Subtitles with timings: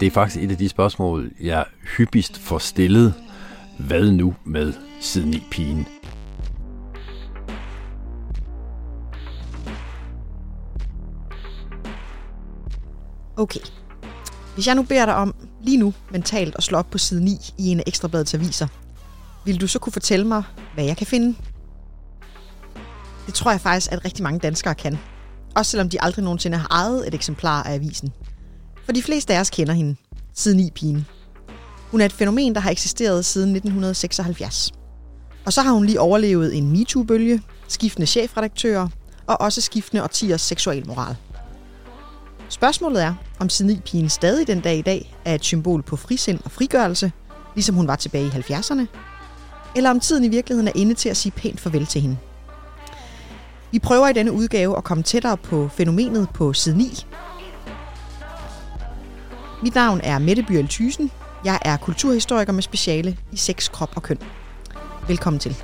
[0.00, 1.64] Det er faktisk et af de spørgsmål, jeg
[1.96, 3.14] hyppigst får stillet.
[3.78, 5.86] Hvad nu med siden i pigen?
[13.36, 13.60] Okay.
[14.54, 17.38] Hvis jeg nu beder dig om lige nu mentalt at slå op på side 9
[17.58, 18.66] i en af ekstrabladets aviser,
[19.44, 20.42] vil du så kunne fortælle mig,
[20.74, 21.36] hvad jeg kan finde?
[23.26, 24.98] Det tror jeg faktisk, at rigtig mange danskere kan.
[25.56, 28.12] Også selvom de aldrig nogensinde har ejet et eksemplar af avisen.
[28.86, 29.96] For de fleste af os kender hende,
[30.34, 31.06] siden i pigen.
[31.90, 34.72] Hun er et fænomen, der har eksisteret siden 1976.
[35.44, 38.88] Og så har hun lige overlevet en MeToo-bølge, skiftende chefredaktører
[39.26, 41.16] og også skiftende årtiers seksualmoral.
[42.48, 43.48] Spørgsmålet er, om
[43.84, 47.12] pigen stadig den dag i dag er et symbol på frisind og frigørelse,
[47.54, 48.86] ligesom hun var tilbage i 70'erne,
[49.76, 52.16] eller om tiden i virkeligheden er inde til at sige pænt farvel til hende.
[53.72, 57.06] Vi prøver i denne udgave at komme tættere på fænomenet på side 9.
[59.62, 61.10] Mit navn er Mette Bjørl Thysen.
[61.44, 64.18] Jeg er kulturhistoriker med speciale i sex, krop og køn.
[65.08, 65.56] Velkommen til.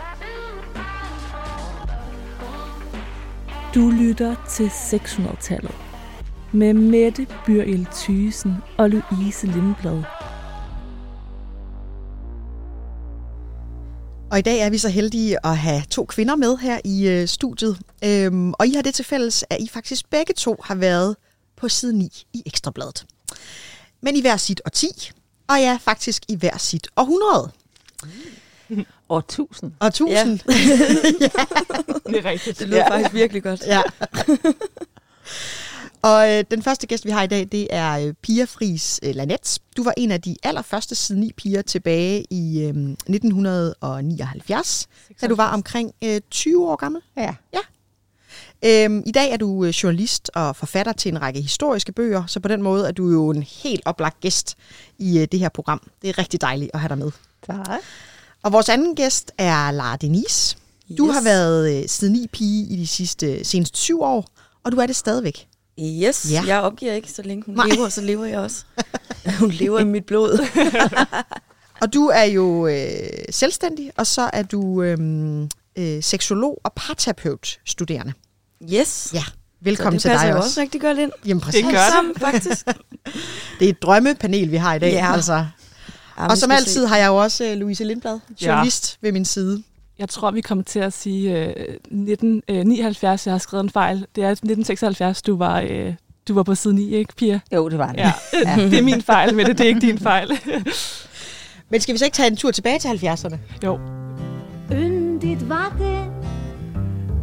[3.75, 5.75] Du lytter til 600-tallet
[6.53, 10.03] med Mette Byrjel Thysen og Louise Lindblad.
[14.31, 17.29] Og i dag er vi så heldige at have to kvinder med her i øh,
[17.29, 17.79] studiet.
[18.05, 21.17] Øhm, og I har det til fælles, at I faktisk begge to har været
[21.57, 23.07] på side 9 i Ekstrabladet.
[24.03, 25.11] Men i hver sit årti,
[25.49, 27.51] og ja, faktisk i hver sit århundrede.
[29.09, 29.73] Og tusind.
[29.81, 30.41] Og tusind.
[30.47, 30.55] Ja.
[31.21, 31.29] ja.
[32.07, 32.59] Det er rigtigt.
[32.59, 32.91] Det lyder ja.
[32.91, 33.63] faktisk virkelig godt.
[33.67, 33.83] Ja.
[36.03, 39.15] Og øh, den første gæst, vi har i dag, det er øh, Pia Fris øh,
[39.15, 39.59] Lanets.
[39.77, 44.89] Du var en af de allerførste siden ni piger tilbage i øh, 1979,
[45.21, 47.03] da du var omkring øh, 20 år gammel.
[47.17, 47.35] Ja.
[47.53, 47.59] ja.
[48.65, 52.41] Øhm, I dag er du øh, journalist og forfatter til en række historiske bøger, så
[52.41, 54.57] på den måde er du jo en helt oplagt gæst
[54.99, 55.83] i øh, det her program.
[56.03, 57.11] Det er rigtig dejligt at have dig med.
[57.47, 57.81] Tak.
[58.43, 60.57] Og vores anden gæst er Lara Denise.
[60.99, 61.15] Du yes.
[61.15, 64.29] har været øh, siden ni pige i de sidste senest syv år,
[64.65, 65.47] og du er det stadigvæk.
[65.81, 66.43] Yes, ja.
[66.47, 67.67] jeg opgiver ikke, så længe hun Nej.
[67.67, 68.65] lever, så lever jeg også.
[69.41, 70.39] hun lever i mit blod.
[71.83, 74.99] og du er jo øh, selvstændig, og så er du øh,
[75.79, 78.13] øh, seksolog og parterapeut studerende.
[78.71, 79.11] Yes.
[79.15, 79.23] Ja,
[79.61, 80.27] velkommen til dig også.
[80.27, 81.11] det passer også rigtig godt ind.
[81.27, 81.65] Jamen præcis.
[81.65, 81.93] Det gør det.
[81.93, 82.67] Sammen, faktisk.
[83.59, 84.93] det er et drømmepanel, vi har i dag.
[84.93, 85.13] Ja.
[85.13, 85.47] Altså.
[86.19, 86.89] Ja, og som altid se.
[86.89, 89.07] har jeg jo også uh, Louise Lindblad, journalist ja.
[89.07, 89.63] ved min side.
[89.99, 93.27] Jeg tror, vi kommer til at sige øh, 1979.
[93.27, 93.97] Jeg har skrevet en fejl.
[93.97, 95.95] Det er 1976, du var, øh,
[96.29, 97.41] du var på side 9, ikke, Pia?
[97.55, 97.99] Jo, det var det.
[97.99, 98.13] Ja.
[98.47, 98.57] ja.
[98.57, 100.39] det er min fejl, men det er ikke din fejl.
[101.71, 103.37] men skal vi så ikke tage en tur tilbage til 70'erne?
[103.65, 103.79] Jo.
[104.73, 106.02] Yndigt var det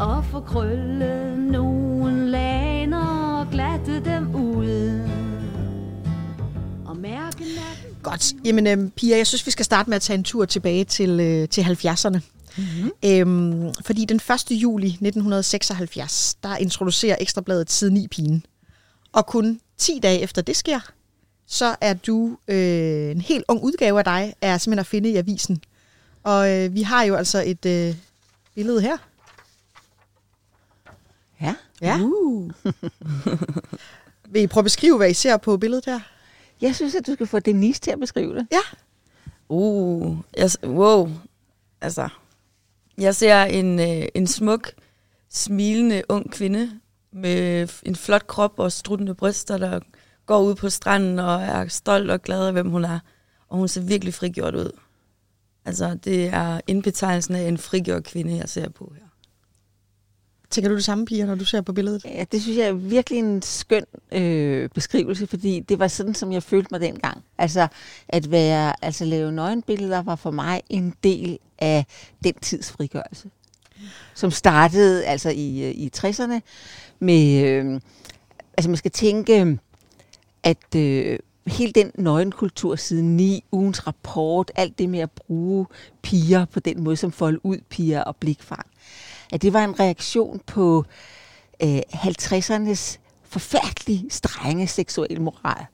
[0.02, 5.02] at få krøllet nogen laner og glatte dem ud.
[6.86, 7.44] Og mærke
[8.04, 8.34] Godt.
[8.46, 11.20] Jamen, øh, Pia, jeg synes, vi skal starte med at tage en tur tilbage til,
[11.20, 12.20] øh, til 70'erne.
[12.58, 12.92] Mm-hmm.
[13.06, 14.52] Øhm, fordi den 1.
[14.52, 18.46] juli 1976, der introducerer Ekstrabladet siden 9 pigen.
[19.14, 20.80] Og kun 10 dage efter det sker,
[21.48, 25.16] så er du øh, en helt ung udgave af dig, er simpelthen at finde i
[25.16, 25.62] avisen.
[26.24, 27.96] Og øh, vi har jo altså et øh,
[28.56, 28.98] billede her.
[31.82, 32.00] Ja.
[32.02, 32.52] Uh.
[34.32, 36.00] Vil I prøve at beskrive, hvad I ser på billedet her?
[36.62, 38.48] Jeg synes, at du skal få Denise til at beskrive det.
[38.52, 38.62] Ja.
[39.50, 41.10] Uh, yes, wow.
[41.82, 42.10] Altså,
[42.98, 44.72] jeg ser en, øh, en smuk,
[45.30, 46.80] smilende ung kvinde
[47.12, 49.80] med en flot krop og struttende bryster, der
[50.26, 53.00] går ud på stranden og er stolt og glad af, hvem hun er.
[53.48, 54.72] Og hun ser virkelig frigjort ud.
[55.66, 59.09] Altså, det er indbetegnelsen af en frigjort kvinde, jeg ser på her.
[60.50, 62.06] Tænker du det samme, Pia, når du ser på billedet?
[62.06, 66.32] Ja, det synes jeg er virkelig en skøn øh, beskrivelse, fordi det var sådan, som
[66.32, 67.24] jeg følte mig dengang.
[67.38, 67.68] Altså,
[68.08, 71.86] at være, altså lave nøgenbilleder var for mig en del af
[72.24, 73.30] den tids frigørelse,
[74.16, 76.40] som startede altså i, øh, i 60'erne
[77.00, 77.82] med, øh,
[78.58, 79.60] altså man skal tænke,
[80.44, 85.66] at øh, hele den nøgenkultur siden ni, ugens rapport, alt det med at bruge
[86.02, 88.66] piger på den måde, som folde ud piger og blikfang,
[89.34, 90.86] at det var en reaktion på
[91.64, 95.66] øh, 50'ernes forfærdelig strenge seksuelle moral.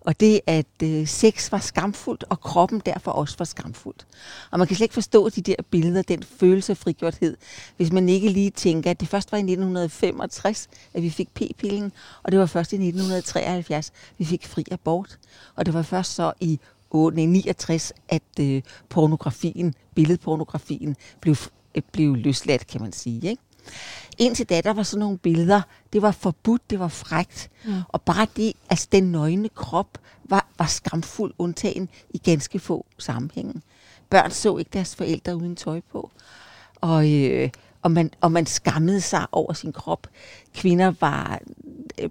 [0.00, 4.06] Og det, at øh, sex var skamfuldt, og kroppen derfor også var skamfuldt.
[4.50, 7.36] Og man kan slet ikke forstå de der billeder, den følelse af frigjorthed,
[7.76, 11.92] hvis man ikke lige tænker, at det først var i 1965, at vi fik p-pillen,
[12.22, 15.18] og det var først i 1973, vi fik fri abort.
[15.54, 16.60] Og det var først så i
[16.94, 21.36] 69, at øh, pornografien, billedpornografien, blev,
[21.92, 23.30] blev løsladt, kan man sige.
[23.30, 23.42] Ikke?
[24.18, 27.50] Indtil da, der var sådan nogle billeder, det var forbudt, det var frægt.
[27.64, 27.72] Mm.
[27.88, 33.62] Og bare det, altså den nøgne krop, var, var skamfuld undtagen i ganske få sammenhænge.
[34.10, 36.10] Børn så ikke deres forældre uden tøj på.
[36.74, 37.50] Og, øh,
[37.82, 40.06] og, man, og man skammede sig over sin krop.
[40.54, 41.40] Kvinder var
[42.00, 42.10] øh,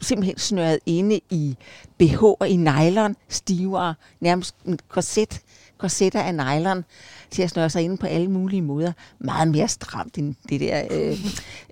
[0.00, 1.56] simpelthen snøret inde i
[1.98, 5.40] BH og i nylon, stivere, nærmest en korset,
[5.82, 6.84] korsetter af nylon
[7.30, 8.92] til at snøre sig inde på alle mulige måder.
[9.18, 11.18] Meget mere stramt end det der øh,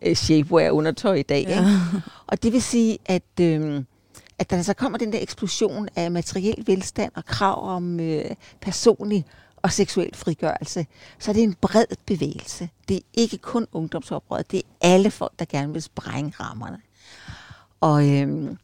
[0.03, 1.45] øh, shapewear undertøj i dag.
[1.49, 1.59] Ja.
[1.59, 1.81] Ikke?
[2.27, 3.83] Og det vil sige, at, øh,
[4.39, 8.25] at der så kommer den der eksplosion af materiel velstand og krav om øh,
[8.61, 9.25] personlig
[9.63, 10.87] og seksuel frigørelse,
[11.19, 12.69] så er det en bred bevægelse.
[12.89, 16.79] Det er ikke kun ungdomsoprøret, det er alle folk, der gerne vil sprænge rammerne.
[17.81, 18.59] Og, øhm,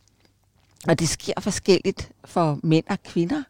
[0.89, 3.43] og det sker forskelligt for mænd og kvinder.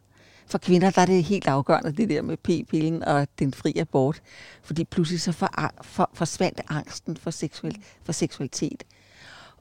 [0.47, 4.21] For kvinder der er det helt afgørende, det der med p-pillen og den fri abort.
[4.63, 8.83] Fordi pludselig så for, for, forsvandt angsten for, seksuel, for seksualitet.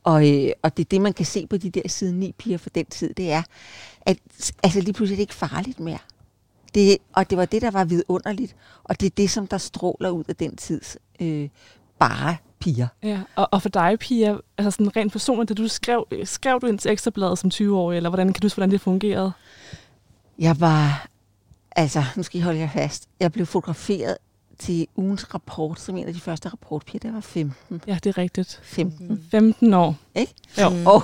[0.05, 2.59] Og, øh, og det er det, man kan se på de der side 9 piger
[2.59, 3.43] for den tid, det er,
[4.01, 4.19] at
[4.63, 5.99] altså, lige pludselig er det ikke farligt mere.
[6.75, 8.57] Det, og det var det, der var vidunderligt.
[8.85, 11.49] Og det er det, som der stråler ud af den tids øh,
[11.99, 12.87] bare piger.
[13.03, 16.61] Ja, og, og for dig, Pia, altså sådan rent personligt, da du skrev, øh, skrev
[16.61, 19.33] du ind til Ekstrabladet som 20-årig, eller hvordan kan du huske, hvordan det fungerede?
[20.39, 21.09] Jeg var,
[21.77, 24.17] altså, nu skal I holde jer fast, jeg blev fotograferet
[24.59, 27.83] til ugens rapport, som en af de første rapportpiger, der var 15.
[27.87, 28.61] Ja, det er rigtigt.
[28.63, 29.27] 15.
[29.31, 29.97] 15 år.
[30.15, 30.35] Ikke?
[30.61, 30.69] Jo.
[30.69, 30.87] Mm.
[30.87, 31.03] Og,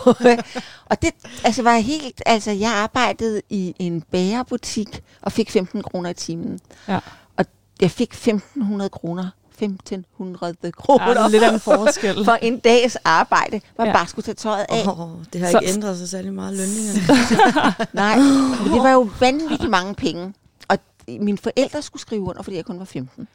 [0.90, 1.10] og det
[1.44, 6.60] altså, var helt, altså jeg arbejdede i en bagerbutik og fik 15 kroner i timen.
[6.88, 6.98] Ja.
[7.36, 7.44] Og
[7.80, 9.30] jeg fik 1500 kroner
[9.64, 12.24] 1500 kroner Ja, lidt af en forskel.
[12.24, 13.92] for en dags arbejde, hvor Ja.
[13.92, 14.88] bare skulle tage tøjet af.
[14.88, 17.86] Oh, det har Så- ikke ændret sig særlig meget lønningerne.
[17.92, 18.16] Nej,
[18.64, 20.34] men det var jo vanvittigt mange penge.
[20.68, 20.78] Og
[21.08, 23.28] mine forældre skulle skrive under, fordi jeg kun var 15.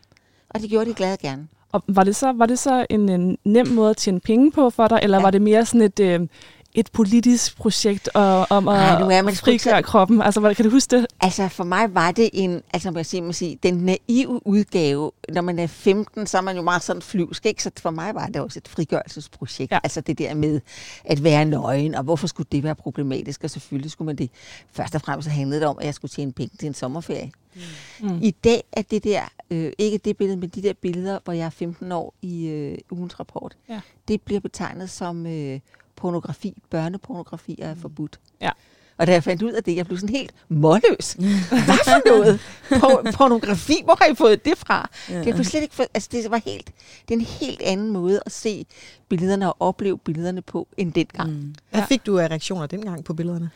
[0.50, 1.48] Og det gjorde de glade gerne.
[1.72, 4.70] Og var det så, var det så en, en nem måde at tjene penge på
[4.70, 5.18] for dig, eller.
[5.18, 5.22] Ja.
[5.24, 6.20] var det mere sådan et, øh,
[6.74, 10.22] et politisk projekt og, om at nu er man frigøre så- kroppen?
[10.22, 11.06] Altså, hvad- kan du huske det?
[11.22, 15.12] Altså for mig var det en, altså må jeg sige, må sige, den naive udgave.
[15.30, 17.64] Når man er 15, så er man jo meget sådan flyvsk, ikke?
[17.64, 19.72] Så for mig var det også et frigørelsesprojekt.
[19.72, 19.80] Ja.
[19.84, 20.62] Altså det der med
[21.06, 23.44] at være nøgen, og hvorfor skulle det være problematisk?
[23.44, 24.30] Og selvfølgelig skulle man det.
[24.72, 27.32] Først og fremmest handlede det om, at jeg skulle tjene penge til en sommerferie.
[28.02, 28.20] Mm.
[28.22, 29.22] I dag er det der,
[29.52, 32.78] øh, ikke det billede, men de der billeder, hvor jeg er 15 år i øh,
[32.92, 33.80] ugens rapport, Ja.
[34.08, 35.60] det bliver betegnet som øh,
[35.98, 36.62] pornografi.
[36.70, 38.20] Børnepornografi er forbudt.
[38.42, 38.50] Ja.
[38.98, 41.14] Og da jeg fandt ud af det, jeg blev sådan helt målløs.
[41.68, 42.40] Hvad for noget?
[42.70, 43.76] Por- pornografi?
[43.84, 44.90] Hvor har I fået det fra?
[45.10, 45.24] Ja.
[45.24, 46.72] Det, kunne slet ikke for, altså det var helt,
[47.08, 48.66] det er en helt anden måde at se
[49.10, 51.30] billederne og opleve billederne på, end dengang.
[51.32, 51.56] Mm.
[51.72, 51.86] Hvad Ja.
[51.86, 53.50] fik du af reaktioner dengang på billederne?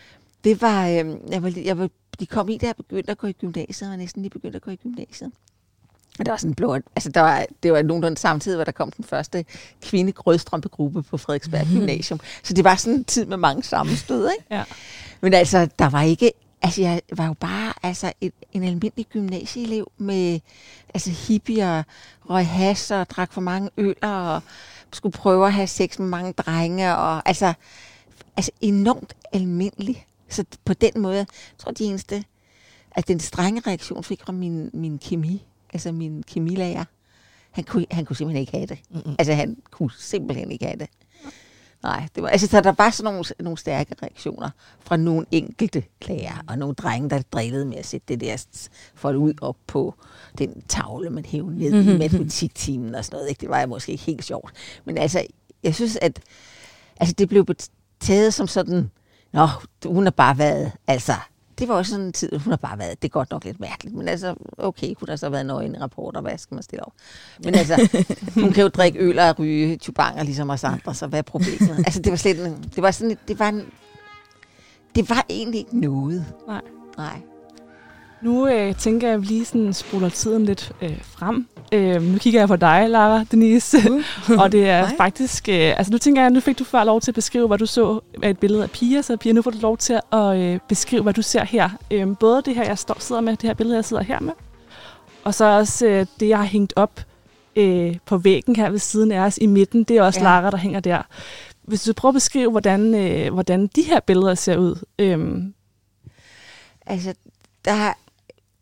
[0.43, 1.89] Det var, øh, jeg var, jeg var,
[2.19, 4.55] de kom i, da jeg begyndte at gå i gymnasiet, og var næsten lige begyndt
[4.55, 5.31] at gå i gymnasiet.
[6.19, 8.91] Og der var sådan blå, altså der var, det var nogenlunde samtidig, hvor der kom
[8.91, 9.45] den første
[9.81, 12.19] kvinde grødstrømpegruppe på Frederiksberg Gymnasium.
[12.43, 14.45] Så det var sådan en tid med mange sammenstød, ikke?
[14.51, 14.63] Ja.
[15.21, 16.31] Men altså, der var ikke,
[16.61, 20.39] altså jeg var jo bare altså et, en almindelig gymnasieelev med
[20.93, 21.83] altså hippier,
[22.29, 24.41] røg has og drak for mange øl og
[24.93, 27.53] skulle prøve at have sex med mange drenge og altså,
[28.37, 30.05] altså enormt almindelig.
[30.29, 31.25] Så på den måde, jeg
[31.57, 32.23] tror de eneste,
[32.91, 36.85] at den strenge reaktion fik fra min, min kemi, altså min kemilærer.
[37.51, 38.79] Han kunne, han kunne simpelthen ikke have det.
[38.89, 39.15] Mm-hmm.
[39.19, 40.89] Altså han kunne simpelthen ikke have det.
[41.83, 45.83] Nej, det var, altså, så der var sådan nogle, nogle stærke reaktioner fra nogle enkelte
[46.07, 48.45] lærere, og nogle drenge, der drillede med at sætte det der
[48.95, 49.95] folk ud op på
[50.37, 53.29] den tavle, man hævde ned i matematiktimen og sådan noget.
[53.29, 53.41] Ikke?
[53.41, 54.51] Det var måske ikke helt sjovt.
[54.85, 55.25] Men altså,
[55.63, 56.19] jeg synes, at
[56.97, 57.45] altså, det blev
[57.99, 58.91] taget som sådan,
[59.33, 59.47] nå,
[59.85, 61.13] hun har bare været, altså,
[61.61, 63.59] det var også sådan en tid, hun har bare været, det er godt nok lidt
[63.59, 66.63] mærkeligt, men altså, okay, kunne der så have været nøgen i rapporter, hvad skal man
[66.63, 66.93] stille op?
[67.43, 68.03] Men altså,
[68.41, 71.77] hun kan jo drikke øl og ryge tubanger, ligesom os andre, så hvad er problemet?
[71.85, 73.65] Altså, det var slet en, det var sådan, et- det var en,
[74.95, 76.25] det var egentlig ikke noget.
[76.47, 76.61] Nej.
[76.97, 77.21] Nej.
[78.21, 81.47] Nu øh, tænker jeg, at vi lige sådan spoler tiden lidt øh, frem.
[81.71, 83.77] Øh, nu kigger jeg på dig, Lara Denise.
[84.41, 84.97] og det er Nej.
[84.97, 85.49] faktisk...
[85.49, 87.65] Øh, altså nu tænker jeg, nu fik du før lov til at beskrive, hvad du
[87.65, 89.01] så af et billede af Pia.
[89.01, 91.69] Så Pia, nu får du lov til at øh, beskrive, hvad du ser her.
[91.91, 94.33] Øh, både det her, jeg står, sidder med, det her billede, jeg sidder her med.
[95.23, 97.01] Og så også øh, det, jeg har hængt op
[97.55, 99.83] øh, på væggen her ved siden af os i midten.
[99.83, 100.29] Det er også ja.
[100.29, 100.39] Ja.
[100.39, 101.01] Lara, der hænger der.
[101.63, 104.75] Hvis du prøver at beskrive, hvordan, øh, hvordan de her billeder ser ud.
[104.99, 105.43] Øh,
[106.85, 107.13] Altså,
[107.65, 107.93] der,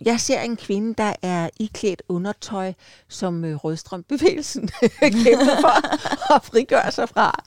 [0.05, 2.73] jeg ser en kvinde, der er iklædt undertøj,
[3.07, 4.69] som øh, rødstrømbevægelsen
[5.23, 5.75] kæmper for
[6.35, 7.43] at frigøre sig fra.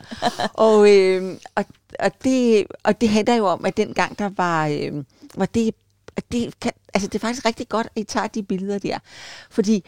[0.54, 1.64] Og, øh, og,
[1.98, 5.04] og, det, og det handler jo om, at dengang der var, øh,
[5.34, 5.74] var det,
[6.32, 8.98] det, kan, altså det er faktisk rigtig godt, at I tager de billeder der.
[9.50, 9.84] Fordi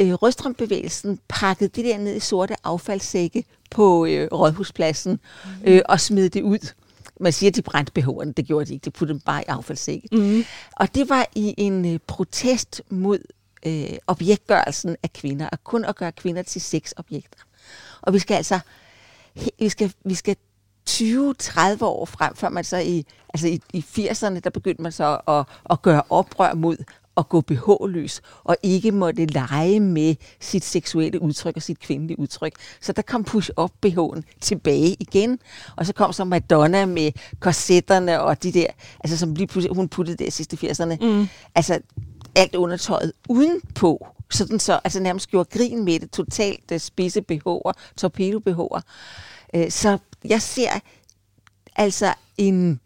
[0.00, 5.20] øh, rødstrømbevægelsen pakkede det der ned i sorte affaldssække på øh, Rådhuspladsen
[5.64, 6.72] øh, og smed det ud.
[7.22, 8.32] Man siger, at de brændte BH'erne.
[8.32, 8.84] Det gjorde de ikke.
[8.84, 10.08] De puttede dem bare i affaldssække.
[10.12, 10.44] Mm.
[10.76, 13.18] Og det var i en øh, protest mod
[13.66, 17.38] øh, objektgørelsen af kvinder, og kun at gøre kvinder til sexobjekter.
[18.02, 18.60] Og vi skal altså
[19.58, 20.36] vi skal, vi skal
[20.90, 25.20] 20-30 år frem, før man så i, altså i, i 80'erne, der begyndte man så
[25.28, 26.76] at, at gøre oprør mod
[27.16, 32.52] at gå BH-løs, og ikke måtte lege med sit seksuelle udtryk og sit kvindelige udtryk.
[32.80, 35.38] Så der kom push-up BH'en tilbage igen,
[35.76, 38.66] og så kom så Madonna med korsetterne og de der,
[39.00, 41.28] altså som lige pludselig, hun puttede der sidste 80'erne, Mm.
[41.54, 41.80] altså
[42.34, 47.72] alt undertøjet udenpå, sådan så, altså nærmest gjorde grin med det, totalt uh, spidse BH'er,
[47.96, 48.80] torpedo BH'er.
[49.54, 50.70] Uh, så jeg ser
[51.76, 52.80] altså en,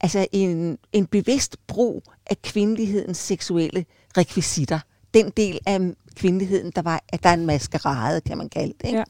[0.00, 3.84] altså en, en bevidst brug af kvindelighedens seksuelle
[4.16, 4.78] rekvisitter.
[5.14, 5.80] Den del af
[6.16, 8.86] kvindeligheden, der var, at der er en maskerade, kan man kalde det.
[8.86, 8.98] Ikke?
[8.98, 9.04] Ja.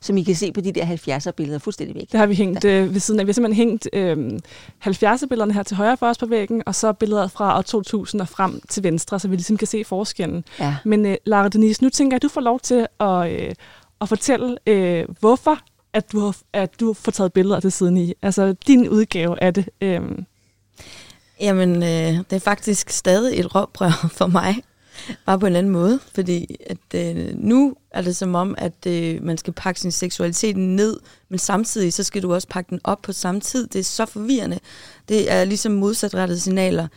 [0.00, 2.12] Som I kan se på de der 70'er billeder fuldstændig væk.
[2.12, 3.26] Det har vi hængt øh, ved siden af.
[3.26, 4.40] Vi har simpelthen hængt øh,
[4.86, 8.28] 70'er-billederne her til højre for os på væggen, og så billeder fra år 2000 og
[8.28, 10.44] frem til venstre, så vi ligesom kan se forskellen.
[10.60, 10.76] Ja.
[10.84, 13.54] Men øh, Lara Denise, nu tænker jeg, at du får lov til at, øh,
[14.00, 15.58] at fortælle, øh, hvorfor
[15.92, 18.14] at du, har, at du får taget billeder til siden i.
[18.22, 19.68] Altså din udgave af det.
[19.80, 20.00] Øh,
[21.40, 24.62] Jamen, øh, det er faktisk stadig et råbrør for mig.
[25.26, 26.00] Bare på en anden måde.
[26.14, 30.56] Fordi at, øh, nu er det som om, at øh, man skal pakke sin seksualitet
[30.56, 33.66] ned, men samtidig så skal du også pakke den op på samme tid.
[33.66, 34.58] Det er så forvirrende.
[35.08, 36.88] Det er ligesom modsatrettede signaler.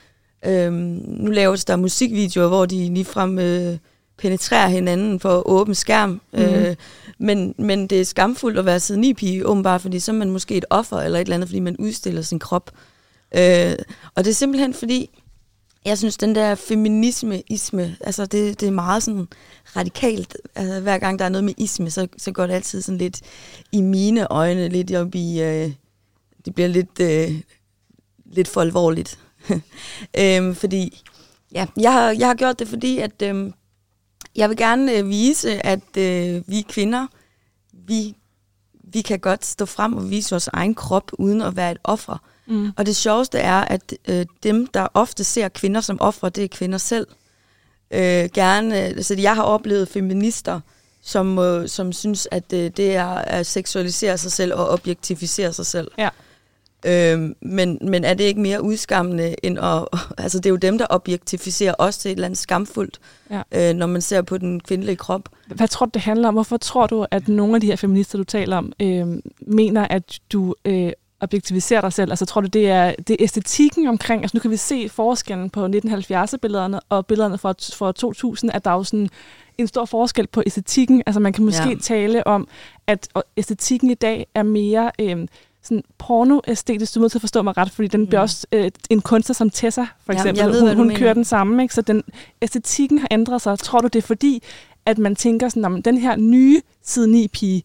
[0.46, 3.78] Øhm, nu laves der musikvideoer, hvor de ligefrem øh,
[4.18, 6.22] penetrerer hinanden for åben skærm.
[6.34, 6.40] Mm.
[6.40, 6.76] Øh,
[7.20, 10.30] men, men det er skamfuldt at være siden i pige, åbenbart, fordi så er man
[10.30, 12.72] måske et offer eller et eller andet, fordi man udstiller sin krop.
[13.32, 13.76] Øh,
[14.16, 15.10] og det er simpelthen fordi,
[15.86, 19.28] jeg synes, den der feminisme-isme, altså det, det er meget sådan
[19.76, 20.38] radikalt.
[20.56, 23.22] Altså, hver gang der er noget med isme, så, så går det altid sådan lidt
[23.72, 25.72] i mine øjne, lidt op i, øh,
[26.46, 27.42] det bliver lidt, øh,
[28.26, 29.20] lidt for alvorligt.
[30.20, 31.04] øhm, fordi,
[31.52, 33.52] ja, jeg har, jeg har gjort det, fordi at øh,
[34.36, 37.08] jeg vil gerne øh, vise, at øh, vi kvinder,
[37.74, 38.16] vi,
[38.84, 42.18] vi kan godt stå frem og vise vores egen krop, uden at være et offer
[42.50, 42.72] mm.
[42.78, 46.48] Og det sjoveste er, at øh, dem, der ofte ser kvinder som ofre, det er
[46.48, 47.08] kvinder selv.
[47.92, 50.60] Øh, gerne, altså jeg har oplevet feminister,
[51.02, 55.66] som, øh, som synes, at øh, det er at seksualisere sig selv og objektificere sig
[55.66, 55.92] selv.
[55.98, 56.10] Ja.
[56.86, 59.88] Øh, men, men er det ikke mere udskammende end at...
[60.18, 63.00] Altså det er jo dem, der objektificerer os til et eller andet skamfuldt,
[63.32, 63.70] Ja.
[63.70, 65.30] øh, når man ser på den kvindelige krop.
[65.48, 66.34] Hvad tror du, det handler om?
[66.34, 69.08] Hvorfor tror du, at nogle af de her feminister, du taler om, øh,
[69.42, 70.92] mener, at du øh,
[71.22, 72.12] objektiviserer dig selv?
[72.12, 74.22] Altså tror du, det er, det er æstetikken omkring?
[74.22, 78.72] Altså nu kan vi se forskellen på 1970'er-billederne og billederne fra, fra 2000, at der
[78.72, 79.10] er jo sådan
[79.58, 81.04] en stor forskel på æstetikken.
[81.06, 81.70] Altså man kan måske Ja.
[81.70, 81.76] ja.
[81.82, 82.48] tale om,
[82.88, 83.08] at
[83.38, 84.92] æstetikken i dag er mere...
[85.00, 85.28] Øh,
[85.64, 88.72] sådan pornoæstetisk, du er nødt til at forstå mig ret, fordi den bliver også øh,
[88.90, 90.42] en kunstner som Tessa, for Ja, eksempel.
[90.44, 91.00] jeg ved, hun hun mener.
[91.00, 91.74] kører den samme, ikke?
[91.74, 92.04] så den
[92.42, 93.60] æstetikken har ændret sig.
[93.60, 94.44] Tror du, det er fordi,
[94.86, 97.64] at man tænker sådan, om den her nye side 9 pige,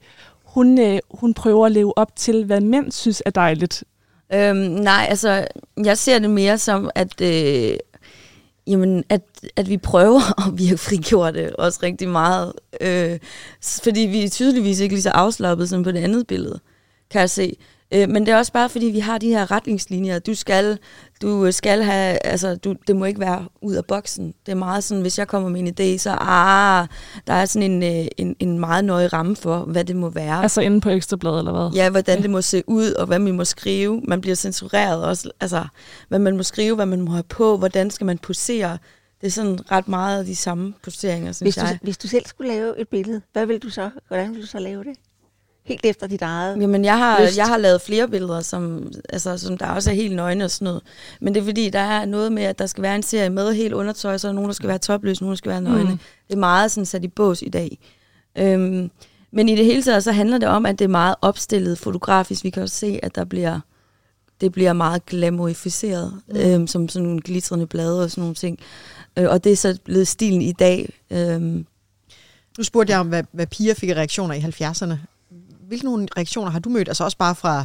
[0.54, 3.84] hun, øh, hun prøver at leve op til, hvad mænd synes er dejligt.
[4.32, 5.46] Øhm, nej, altså,
[5.84, 7.76] jeg ser det mere som, at, øh,
[8.66, 9.22] jamen, at,
[9.56, 12.52] at vi prøver at virke frigjorte også rigtig meget.
[12.80, 13.18] Øh,
[13.82, 16.60] fordi vi er tydeligvis ikke lige så afslappet som på det andet billede,
[17.10, 17.56] kan jeg se.
[17.92, 20.18] Øh, men det er også bare, fordi vi har de her retningslinjer.
[20.18, 20.78] Du skal,
[21.22, 24.34] du skal have, altså, du, det må ikke være ud af boksen.
[24.46, 26.86] Det er meget sådan, hvis jeg kommer med en idé, så ah,
[27.26, 30.42] der er sådan en, øh, en, en meget nøje ramme for, hvad det må være.
[30.42, 31.70] Altså inde på Ekstrabladet, eller hvad?
[31.74, 34.00] Ja, hvordan det må se ud, og hvad man må skrive.
[34.08, 35.30] Man bliver censureret også.
[35.40, 35.64] Altså,
[36.08, 38.78] hvad man må skrive, hvad man må have på, hvordan skal man posere.
[39.20, 41.78] Det er sådan ret meget af de samme poseringer, synes Hvis du, jeg.
[41.82, 43.90] hvis du selv skulle lave et billede, hvad vil du så?
[44.08, 44.92] Hvordan vil du så lave det?
[45.66, 46.60] Helt efter dit eget.
[46.60, 47.36] Jamen, jeg har, lyst.
[47.36, 50.64] jeg har lavet flere billeder, som, altså, som der også er helt nøgne og sådan
[50.64, 50.82] noget.
[51.20, 53.54] Men det er fordi, der er noget med, at der skal være en serie med
[53.54, 55.84] helt undertøj, så er der nogen, der skal være topløse, nogen, der skal være nøgne.
[55.84, 55.90] Mm.
[55.90, 55.98] Mm.
[56.28, 57.78] Det er meget sådan sat i bås i dag.
[58.38, 58.90] Øhm,
[59.32, 62.44] men i det hele taget, så handler det om, at det er meget opstillet fotografisk.
[62.44, 63.60] Vi kan også se, at der bliver,
[64.40, 66.36] det bliver meget glamourificeret, mm.
[66.36, 68.58] øhm, som sådan nogle glitrende blade og sådan nogle ting.
[69.18, 70.92] Øh, og det er så blevet stilen i dag.
[71.10, 71.66] Øhm,
[72.58, 74.94] Nu spurgte jeg om, hvad, hvad piger fik af reaktioner i 70'erne.
[75.68, 76.88] Hvilke nogle reaktioner har du mødt?
[76.88, 77.64] Altså også bare fra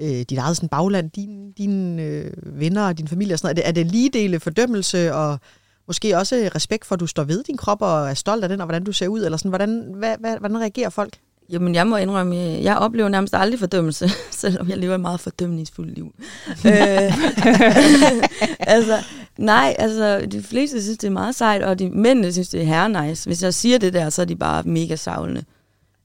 [0.00, 2.30] øh, dit eget sådan, bagland, dine, dine øh,
[2.60, 3.68] venner og din familie og sådan noget.
[3.68, 5.38] Er det, er det lige dele fordømmelse og
[5.86, 8.60] måske også respekt for, at du står ved din krop og er stolt af den,
[8.60, 9.20] og hvordan du ser ud?
[9.20, 11.18] Eller sådan, hvordan, hvad, hvad, hvordan reagerer folk?
[11.50, 15.94] Jamen, jeg må indrømme, jeg, oplever nærmest aldrig fordømmelse, selvom jeg lever et meget fordømningsfuldt
[15.94, 16.04] liv.
[16.66, 17.12] øh,
[18.74, 18.98] altså,
[19.38, 22.64] Nej, altså, de fleste synes, det er meget sejt, og de mændene synes, det er
[22.64, 23.28] her nice.
[23.28, 25.44] Hvis jeg siger det der, så er de bare mega savlende.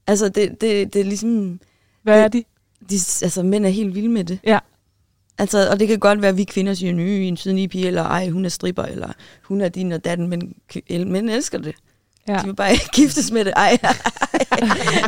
[0.08, 1.60] Altså, det, det, det er ligesom...
[2.02, 2.44] Hvad Det- er de?
[2.90, 4.38] De, altså, mænd er helt vilde med det.
[4.44, 4.58] Ja.
[5.38, 8.02] Altså, og det kan godt være, at vi kvinder siger, ny, en siden pige, eller
[8.02, 9.12] ej, hun er stripper, eller
[9.42, 10.54] hun er din og datten, men
[10.90, 11.74] mænd elsker det.
[12.28, 12.38] Ja.
[12.38, 13.52] De vil bare ikke giftes med det.
[13.56, 13.78] Ej,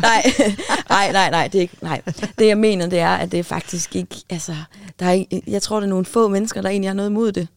[0.02, 0.22] nej,
[0.90, 2.02] nej, nej, nej, det er ikke, nej.
[2.38, 4.54] Det jeg mener, det er, at det er faktisk ikke, altså,
[5.00, 7.32] der er ikke, jeg tror, det er nogle få mennesker, der egentlig har noget imod
[7.32, 7.48] det.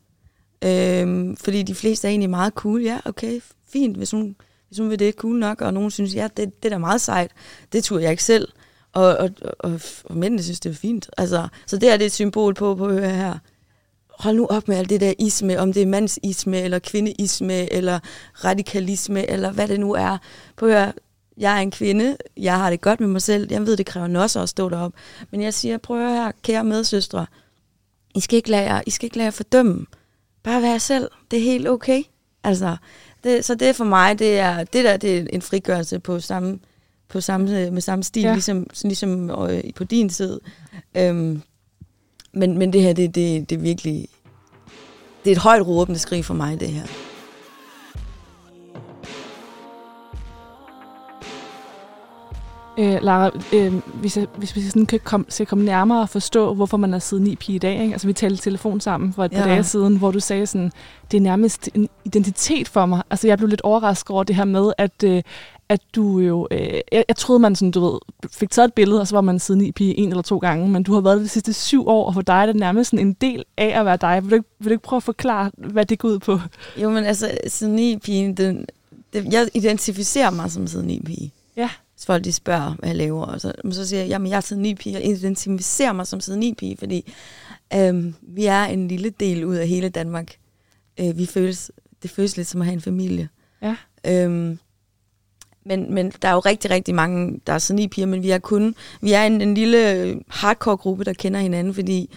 [0.65, 2.81] Øhm, fordi de fleste er egentlig meget cool.
[2.81, 3.39] Ja, okay,
[3.73, 4.35] fint, hvis hun,
[4.74, 5.62] hvis hun vil det, cool nok.
[5.62, 7.32] Og nogen synes, ja, det, det er da meget sejt.
[7.74, 8.48] Det turde jeg ikke selv.
[8.94, 11.10] Og, og, og, og mændene synes, det er fint.
[11.18, 13.38] Altså, så det er det et symbol på, på at høre her.
[14.20, 18.00] Hold nu op med alt det der isme, om det er mandsisme, eller kvindeisme, eller
[18.44, 20.18] radikalisme, eller hvad det nu er.
[20.58, 20.94] På at høre,
[21.38, 24.20] jeg er en kvinde, jeg har det godt med mig selv, jeg ved, det kræver
[24.20, 24.94] også at stå derop.
[25.32, 27.25] Men jeg siger, prøv at høre her, kære medsøstre,
[28.15, 29.86] I skal ikke lade jer, I skal ikke lade jer fordømme.
[30.44, 32.03] Bare vær selv, det er helt okay.
[32.44, 32.77] Altså,
[33.24, 36.60] det, så det for mig, det er, det der, det er en frigørelse på samme,
[37.10, 38.34] på samme, med samme stil, Ja.
[38.34, 40.39] ligesom, ligesom øh, på din side.
[40.98, 41.42] Øhm,
[42.34, 44.08] men, men det her, det, det, det er virkelig...
[45.24, 46.84] Det er et højt råbende skrig for mig, det her.
[52.77, 56.53] Øh, Lara, øh, hvis, jeg, hvis vi sådan kan komme, skal komme nærmere og forstå,
[56.53, 57.82] hvorfor man er siden i pige i dag.
[57.82, 57.94] Ikke?
[57.94, 59.50] Altså, vi talte telefon sammen for et par Ja.
[59.53, 60.72] dage siden, hvor du sagde sådan,
[61.12, 63.03] det er nærmest en identitet for mig.
[63.10, 65.22] Altså, jeg blev lidt overrasket over det her med, at, øh,
[65.70, 66.48] at du jo...
[66.51, 66.60] Øh,
[66.92, 68.00] jeg, jeg troede, man sådan, du ved,
[68.32, 70.70] fik taget et billede, og så var man siden i pige en eller to gange,
[70.70, 72.89] men du har været det de sidste syv år, og for dig er det nærmest
[72.92, 74.20] sådan en del af at være dig.
[74.24, 76.39] Vil du ikke, vil du ikke prøve at forklare, hvad det går ud på?
[76.82, 78.65] Jo, men altså, siden i pigen, den,
[79.13, 81.32] det, jeg identificerer mig som siden i pige.
[81.58, 81.70] Ja.
[82.03, 84.38] Hvis folk de spørger, hvad jeg laver, og så, men så siger jeg, jamen jeg
[84.38, 87.13] er siden i pige, jeg identificerer mig som siden i pige, fordi
[87.75, 90.36] øhm, vi er en lille del ud af hele Danmark.
[91.00, 91.72] Øh, vi føles,
[92.03, 93.29] det føles lidt som at have en familie.
[93.62, 93.75] Ja.
[94.07, 94.60] Øhm,
[95.65, 98.31] men, men der er jo rigtig, rigtig mange, der er sådan i piger, men vi
[98.31, 102.15] er kun, vi er en, en lille hardcore gruppe, der kender hinanden, fordi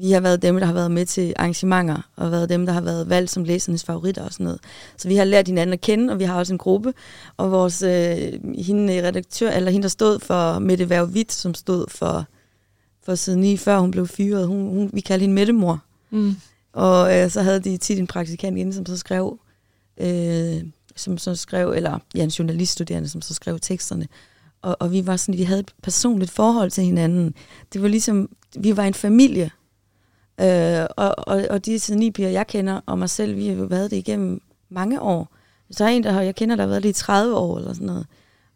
[0.00, 2.80] vi har været dem, der har været med til arrangementer, og været dem, der har
[2.80, 4.60] været valgt som læsernes favoritter og sådan noget.
[4.96, 6.94] Så vi har lært hinanden at kende, og vi har også en gruppe,
[7.36, 11.84] og vores, øh, hende redaktør, eller hende, der stod for Mette Værv Witt, som stod
[11.88, 12.26] for,
[13.04, 15.84] for siden 9, før hun blev fyret, hun, hun, vi kaldte hende Mettemor.
[16.10, 16.36] Mm.
[16.72, 19.38] Og øh, så havde de tit en praktikant inde, som så skrev,
[20.00, 20.64] øh,
[20.96, 24.06] som så skrev, eller ja, en journaliststuderende, som så skrev teksterne.
[24.62, 27.34] Og, og vi var sådan, vi havde et personligt forhold til hinanden.
[27.72, 28.28] Det var ligesom,
[28.58, 29.50] vi var en familie.
[30.40, 33.90] Øh, og, og, og de senipiger, jeg kender, og mig selv, vi har jo været
[33.90, 35.34] det igennem mange år.
[35.70, 37.86] Så er en, der har, jeg kender, der har været i 30 år, eller sådan
[37.86, 38.06] noget.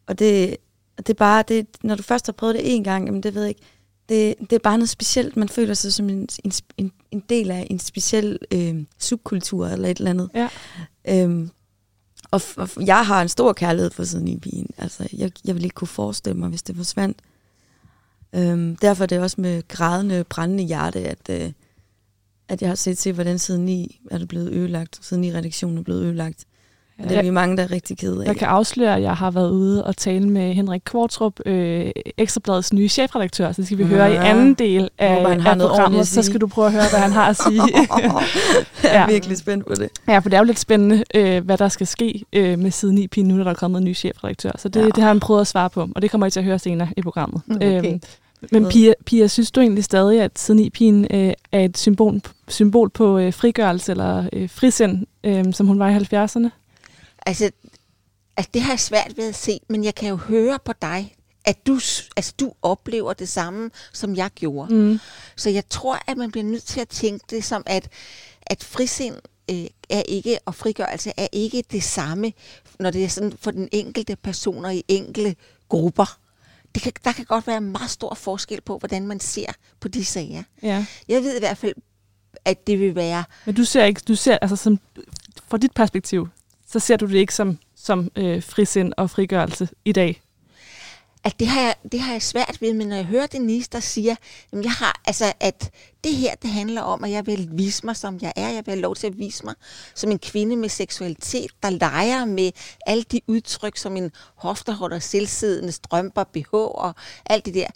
[0.06, 0.56] Og det,
[0.96, 3.42] det er bare, det, når du først har prøvet det en gang, jamen det ved
[3.42, 3.62] jeg ikke,
[4.08, 5.36] det, det er bare noget specielt.
[5.36, 6.28] Man føler sig som en,
[6.76, 10.30] en, en, del af en speciel øh, subkultur eller et eller andet.
[10.34, 10.48] Ja.
[11.08, 11.50] Øhm,
[12.30, 14.70] og, og jeg har en stor kærlighed for sådan en pigen.
[14.78, 17.18] Altså, jeg, jeg vil ikke kunne forestille mig, hvis det forsvandt.
[18.32, 21.52] Øhm, derfor er det også med grædende, brændende hjerte, at, øh,
[22.48, 24.98] at jeg har set til, hvordan siden 9 er det blevet ødelagt.
[25.02, 26.44] Siden 9 redaktionen er blevet ødelagt.
[27.02, 28.26] Og det er vi mange, der er rigtig kede af.
[28.26, 32.72] Jeg kan afsløre, at jeg har været ude og tale med Henrik Kvartrup, øh, Ekstrabladets
[32.72, 34.24] nye chefredaktør, så det skal vi høre i Ja.
[34.30, 36.82] anden del af, Håber, han har af noget programmet, så skal du prøve at høre,
[36.90, 37.62] hvad han har at sige.
[38.82, 39.06] jeg er Ja.
[39.06, 39.88] virkelig spændt på det.
[40.08, 42.98] ja, for det er jo lidt spændende, øh, hvad der skal ske øh, med siden
[42.98, 44.50] i pin, nu når der er kommet en ny chefredaktør.
[44.58, 44.86] Så det, Ja.
[44.86, 46.88] det har han prøvet at svare på, og det kommer I til at høre senere
[46.96, 47.40] i programmet.
[47.56, 47.84] Okay.
[47.92, 48.00] Øhm,
[48.52, 52.20] men Pia, Pia, synes du egentlig stadig, at siden i pigen øh, er et symbol,
[52.48, 56.48] symbol på øh, frigørelse eller øh, frisind, øh, som hun var i 70'erne?
[57.26, 57.50] Altså,
[58.36, 61.14] altså, det har jeg svært ved at se, men jeg kan jo høre på dig,
[61.44, 61.74] at du,
[62.16, 64.74] altså, du oplever det samme, som jeg gjorde.
[64.74, 64.98] Mm.
[65.36, 67.88] Så jeg tror, at man bliver nødt til at tænke det som, at,
[68.42, 69.14] at frisind
[69.50, 72.32] øh, er ikke, og frigørelse er ikke det samme,
[72.80, 75.36] når det er sådan for den enkelte personer i enkelte
[75.68, 76.18] grupper.
[76.74, 80.04] Det kan, der kan godt være meget stor forskel på, hvordan man ser på de
[80.04, 80.42] sager.
[80.62, 80.86] Ja.
[81.08, 81.74] Jeg ved i hvert fald,
[82.44, 84.78] at det vil være Men du ser ikke, du ser altså som,
[85.48, 86.28] fra dit perspektiv,
[86.66, 90.22] så ser du det ikke som, som øh, frisind og frigørelse i dag.
[91.24, 93.80] At det har, jeg, det har jeg svært ved, men når jeg hører Denise, der
[93.80, 94.14] siger,
[94.52, 95.70] jamen jeg har, altså, at
[96.04, 98.48] det her, det handler om, at jeg vil vise mig, som jeg er.
[98.48, 99.54] Jeg vil have lov til at vise mig
[99.94, 102.52] som en kvinde med seksualitet, der leger med
[102.86, 106.94] alle de udtryk, som en hofterholder, selvsiddende strømper, BH og
[107.26, 107.68] alt det der.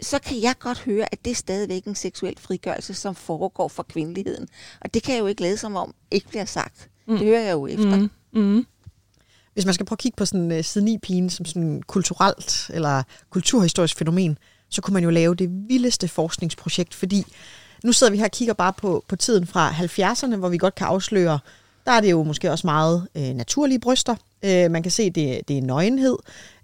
[0.00, 3.82] Så kan jeg godt høre, at det er stadigvæk en seksuel frigørelse, som foregår for
[3.82, 4.48] kvindeligheden.
[4.80, 6.90] Og det kan jeg jo ikke lade som om, ikke bliver sagt.
[7.06, 7.18] Mm.
[7.18, 7.96] Det hører jeg jo efter.
[7.96, 8.10] Mm.
[8.32, 8.66] Mm.
[9.56, 12.70] Hvis man skal prøve at kigge på sådan uh, siden i pigen som sådan kulturelt
[12.74, 14.38] eller kulturhistorisk fænomen,
[14.68, 17.24] så kunne man jo lave det vildeste forskningsprojekt, fordi
[17.84, 20.74] nu sidder vi her og kigger bare på, på tiden fra 70'erne, hvor vi godt
[20.74, 21.38] kan afsløre,
[21.86, 24.16] der er det jo måske også meget øh, naturlige bryster.
[24.44, 26.16] Øh, man kan se, det, det er nøgenhed.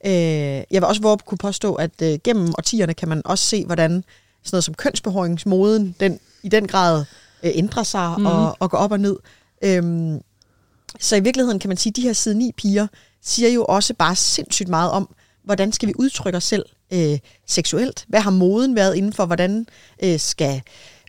[0.07, 3.67] Øh, jeg vil også våge kunne påstå, at øh, gennem årtierne kan man også se,
[3.67, 4.05] hvordan sådan
[4.53, 7.05] noget som kønsbehåringsmoden, den i den grad
[7.43, 8.27] øh, ændrer sig mm.
[8.27, 9.17] og, og går op og ned.
[9.65, 10.21] Øhm,
[11.01, 12.87] så i virkeligheden kan man sige, at de her side 9 piger
[13.23, 18.05] siger jo også bare sindssygt meget om, hvordan skal vi udtrykke os selv øh, seksuelt?
[18.09, 19.27] Hvad har moden været inden for?
[19.27, 19.67] Hvordan
[20.05, 20.63] øh, skal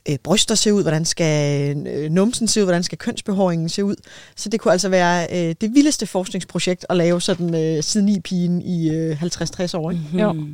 [0.10, 0.82] øh, bryster se ud?
[0.82, 2.65] Hvordan skal øh, numsen se ud?
[2.65, 3.96] Hvordan skal kønsbehåringen se ud?
[4.36, 8.19] Så det kunne altså være øh, det vildeste forskningsprojekt at lave sådan øh, siden 9
[8.19, 9.91] pigen i øh, 50-60 år.
[9.91, 10.04] Ikke?
[10.13, 10.19] Mm.
[10.19, 10.48] Jo.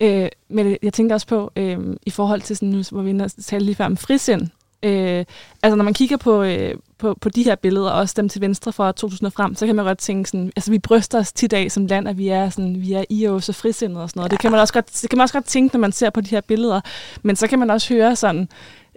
[0.00, 3.64] Øh, men jeg tænkte også på, øh, i forhold til sådan, nu, hvor vi talte
[3.66, 4.48] lige før om frisind,
[4.82, 5.24] Øh,
[5.62, 8.72] altså når man kigger på, øh, på, på de her billeder, også dem til venstre
[8.72, 11.52] fra 2000 og frem, så kan man godt tænke sådan, altså vi bryster os tit
[11.52, 14.20] af som land, at vi er sådan, vi er i og så frisindet og sådan
[14.20, 14.30] noget.
[14.30, 14.32] Ja.
[14.32, 16.20] Det kan man også godt, det kan man også godt tænke, når man ser på
[16.20, 16.80] de her billeder.
[17.22, 18.48] Men så kan man også høre sådan,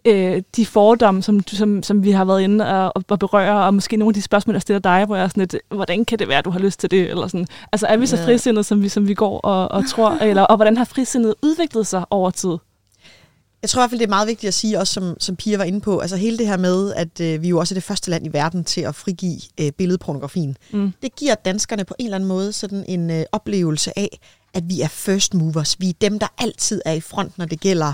[0.06, 3.98] øh, de fordomme, som, som, som vi har været inde og, og berøre, og måske
[3.98, 6.28] nogle af de spørgsmål, der stiller dig, hvor jeg er sådan lidt, hvordan kan det
[6.28, 7.10] være, du har lyst til det?
[7.10, 7.48] Eller sådan.
[7.71, 10.56] Altså er vi så frisindet, som vi, som vi går og, og tror, eller, og
[10.56, 12.58] hvordan har frisindet udviklet sig over tid?
[13.62, 15.58] Jeg tror i hvert fald, det er meget vigtigt at sige, også som, som Pia
[15.58, 17.84] var inde på, altså hele det her med, at øh, vi jo også er det
[17.84, 20.58] første land i verden til at frigive øh, billedpornografien.
[20.72, 20.94] Mm.
[21.02, 24.20] Det giver danskerne på en eller anden måde sådan en øh, oplevelse af,
[24.54, 25.80] at vi er first movers.
[25.80, 27.94] Vi er dem, der altid er i front, når det gælder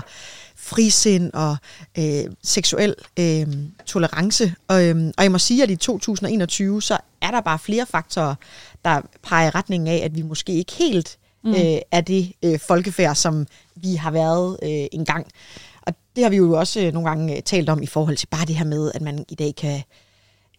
[0.56, 1.56] frisind og
[1.98, 3.46] øh, seksuel øh,
[3.86, 4.54] tolerance.
[4.68, 8.34] Og, øh, og jeg må sige, at i 2021, så er der bare flere faktorer,
[8.84, 11.50] der peger i retning af, at vi måske ikke helt mm.
[11.50, 15.26] øh, er det øh, folkefærd, som vi har været øh, engang.
[15.82, 18.26] Og det har vi jo også øh, nogle gange øh, talt om i forhold til
[18.26, 19.82] bare det her med, at man i dag kan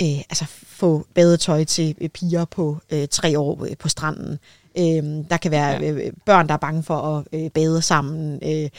[0.01, 4.39] øh, altså få badetøj til øh, piger på øh, tre år øh, på stranden.
[4.77, 8.39] Øh, der kan være øh, børn, der er bange for at øh, bade sammen.
[8.43, 8.69] Øh,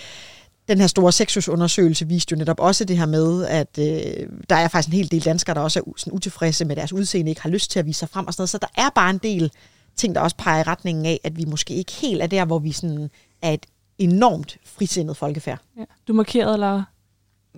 [0.69, 4.69] den her store sexusundersøgelse viste jo netop også det her med, at øh, der er
[4.69, 7.51] faktisk en hel del danskere, der også er sådan utilfredse med deres udseende, ikke har
[7.51, 8.51] lyst til at vise sig frem og sådan noget.
[8.51, 9.51] Så der er bare en del
[9.97, 12.59] ting, der også peger i retningen af, at vi måske ikke helt er der, hvor
[12.59, 13.11] vi sådan
[13.43, 13.67] er et
[13.99, 15.59] enormt frisindet folkefærd.
[15.79, 15.85] Ja.
[16.09, 16.85] Du markerede, Laura?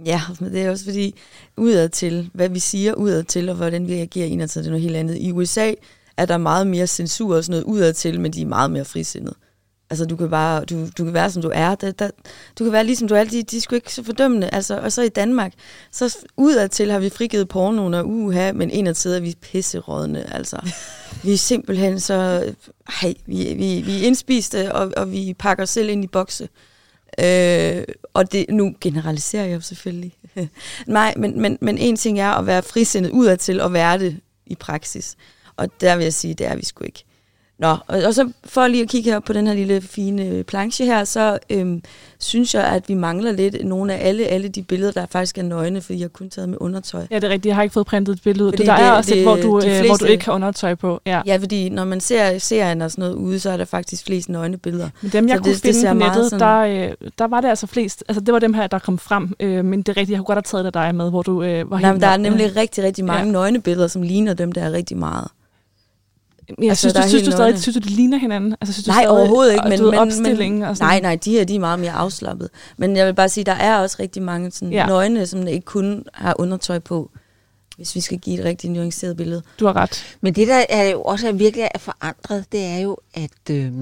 [0.05, 1.15] Ja, men det er også fordi,
[1.57, 4.83] udad til, hvad vi siger udad til, og hvordan vi reagerer indadtil, det er noget
[4.83, 5.19] helt andet.
[5.19, 5.73] I USA
[6.17, 8.85] er der meget mere censur og sådan noget udad til, men de er meget mere
[8.85, 9.35] frisindet.
[9.91, 11.75] Altså, du kan bare, du, du kan være, som du er.
[11.75, 12.11] Der, der,
[12.59, 13.25] du kan være ligesom du er.
[13.25, 14.51] De, de er sgu ikke så fordømmende.
[14.53, 15.53] Altså, og så i Danmark,
[15.91, 20.27] så udadtil har vi frigivet pornoen og uha, men indadtil er vi pisserådende.
[20.33, 20.73] Altså,
[21.25, 22.45] vi er simpelthen så...
[23.01, 26.49] Hej, vi, vi, vi er indspiste, og, og vi pakker os selv ind i bokse.
[27.21, 30.15] Øh, og det, nu generaliserer jeg jo selvfølgelig.
[30.87, 34.55] Nej, men, men, men en ting er at være frisindet udadtil og være det i
[34.55, 35.17] praksis.
[35.57, 37.05] Og der vil jeg sige, det er vi sgu ikke.
[37.59, 40.85] Nå, og, og så for lige at kigge her på den her lille fine planche
[40.85, 41.83] her, så øhm,
[42.19, 45.43] synes jeg, at vi mangler lidt nogle af alle, alle de billeder, der faktisk er
[45.43, 47.07] nøgne, fordi jeg har kun taget med undertøj.
[47.11, 47.47] Ja, det er rigtigt.
[47.47, 48.53] Jeg har ikke fået printet et billede.
[48.53, 50.25] Fordi det, der det, er også det, et, hvor du, fleste, øh, hvor du ikke
[50.25, 51.01] har undertøj på.
[51.07, 51.23] Ja.
[51.27, 54.29] ja, fordi når man ser serien og sådan noget ude, så er der faktisk flest
[54.29, 54.89] nøgne billeder.
[55.03, 56.71] Men dem, jeg så kunne det, finde det på nettet, sådan...
[56.71, 58.05] der, øh, der var det altså flest.
[58.09, 59.35] Altså, det var dem her, der kom frem.
[59.41, 61.71] Øh, men det er rigtigt, jeg kunne godt have taget dig med, hvor du øh,
[61.71, 62.03] var Nej, helt...
[62.03, 63.33] Der er nemlig rigtig, rigtig mange ja.
[63.33, 65.29] nøgne billeder, som ligner dem, der er rigtig meget.
[66.49, 68.57] Jeg altså, synes, du, synes, du stadig, synes du, det ligner hinanden?
[68.61, 69.69] Altså, synes, nej, du stadig, overhovedet ikke.
[69.69, 70.89] Men, men, opstilling men, og sådan.
[70.89, 72.51] Nej, nej, de her de er meget mere afslappet.
[72.77, 74.87] Men jeg vil bare sige, der er også rigtig mange sådan, ja.
[74.87, 77.11] nøgne, som ikke kun har undertøj på,
[77.77, 79.43] hvis vi skal give et rigtig nuanceret billede.
[79.61, 80.17] Du har ret.
[80.21, 83.73] Men det, der er jo også virkelig er forandret, det er jo, at, øh,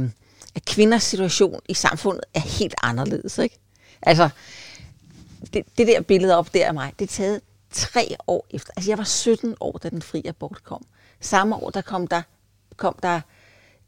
[0.54, 3.38] at kvinders situation i samfundet er helt anderledes.
[3.38, 3.58] Ikke?
[4.02, 4.28] Altså,
[5.52, 7.40] det, det der billede op der af mig, det er taget
[7.72, 8.72] tre år efter.
[8.76, 10.84] Altså, jeg var 17 år, da den fri abort kom.
[11.20, 12.22] Samme år, der kom der
[12.76, 13.20] kom der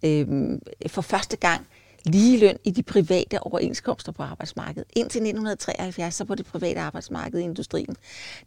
[0.02, 1.66] øh, for første gang
[2.06, 4.84] ligeløn i de private overenskomster på arbejdsmarkedet.
[4.96, 7.96] Indtil 1973, så på det private arbejdsmarked i industrien,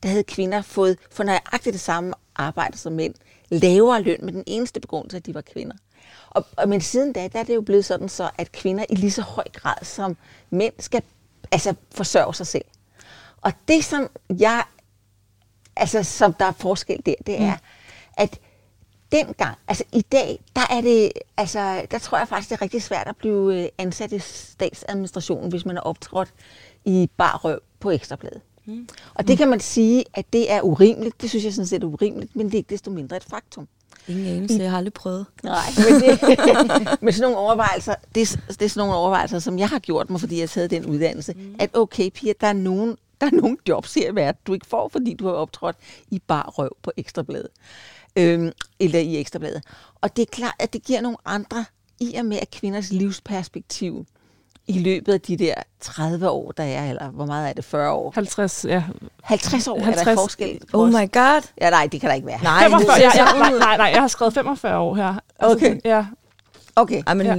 [0.03, 3.13] der havde kvinder fået for nøjagtigt det samme arbejde som mænd,
[3.49, 5.75] lavere løn med den eneste begrundelse, at de var kvinder.
[6.29, 8.95] Og, og men siden da, der er det jo blevet sådan så, at kvinder i
[8.95, 10.17] lige så høj grad som
[10.49, 11.01] mænd skal
[11.51, 12.65] altså, forsørge sig selv.
[13.41, 14.07] Og det, som
[14.39, 14.63] jeg,
[15.75, 17.61] altså, som der er forskel der, det er, mm.
[18.17, 18.39] at
[19.11, 22.83] dengang, altså i dag, der er det, altså, der tror jeg faktisk, det er rigtig
[22.83, 26.29] svært at blive øh, ansat i statsadministrationen, hvis man er optrådt
[26.85, 28.41] i bar røv på ekstrabladet.
[28.65, 28.87] Mm.
[29.13, 31.21] Og det kan man sige, at det er urimeligt.
[31.21, 33.67] Det synes jeg sådan set er urimeligt, men det er ikke desto mindre et faktum.
[34.07, 35.25] Ingen anelse, jeg har aldrig prøvet.
[35.43, 39.59] Nej, men, det, men sådan nogle overvejelser, det, er, det er sådan nogle overvejelser, som
[39.59, 41.55] jeg har gjort mig, fordi jeg har taget den uddannelse, mm.
[41.59, 44.67] at okay, Pia, der er nogen, der er nogle jobs her i verden, du ikke
[44.67, 45.75] får, fordi du har optrådt
[46.11, 47.49] i bar røv på ekstrabladet
[48.15, 49.63] øh, eller i Ekstrabladet.
[50.01, 51.65] Og det er klart, at det giver nogle andre,
[51.99, 54.05] i og med at kvinders livsperspektiv
[54.67, 57.91] i løbet af de der 30 år, der er, eller hvor meget er det, 40
[57.91, 58.11] år?
[58.15, 58.83] 50, ja.
[59.23, 60.01] 50 år 50.
[60.01, 60.15] er der 50.
[60.23, 61.41] forskel på Oh my god.
[61.61, 62.43] Ja, nej, det kan der ikke være.
[62.43, 65.19] Nej, 45, det jeg, jeg, sådan nej, nej, nej, jeg har skrevet 45 år her.
[65.39, 65.79] Altså, Okay.
[65.85, 66.05] Ja.
[66.75, 67.03] Okay.
[67.07, 67.35] Ej, men, Ja.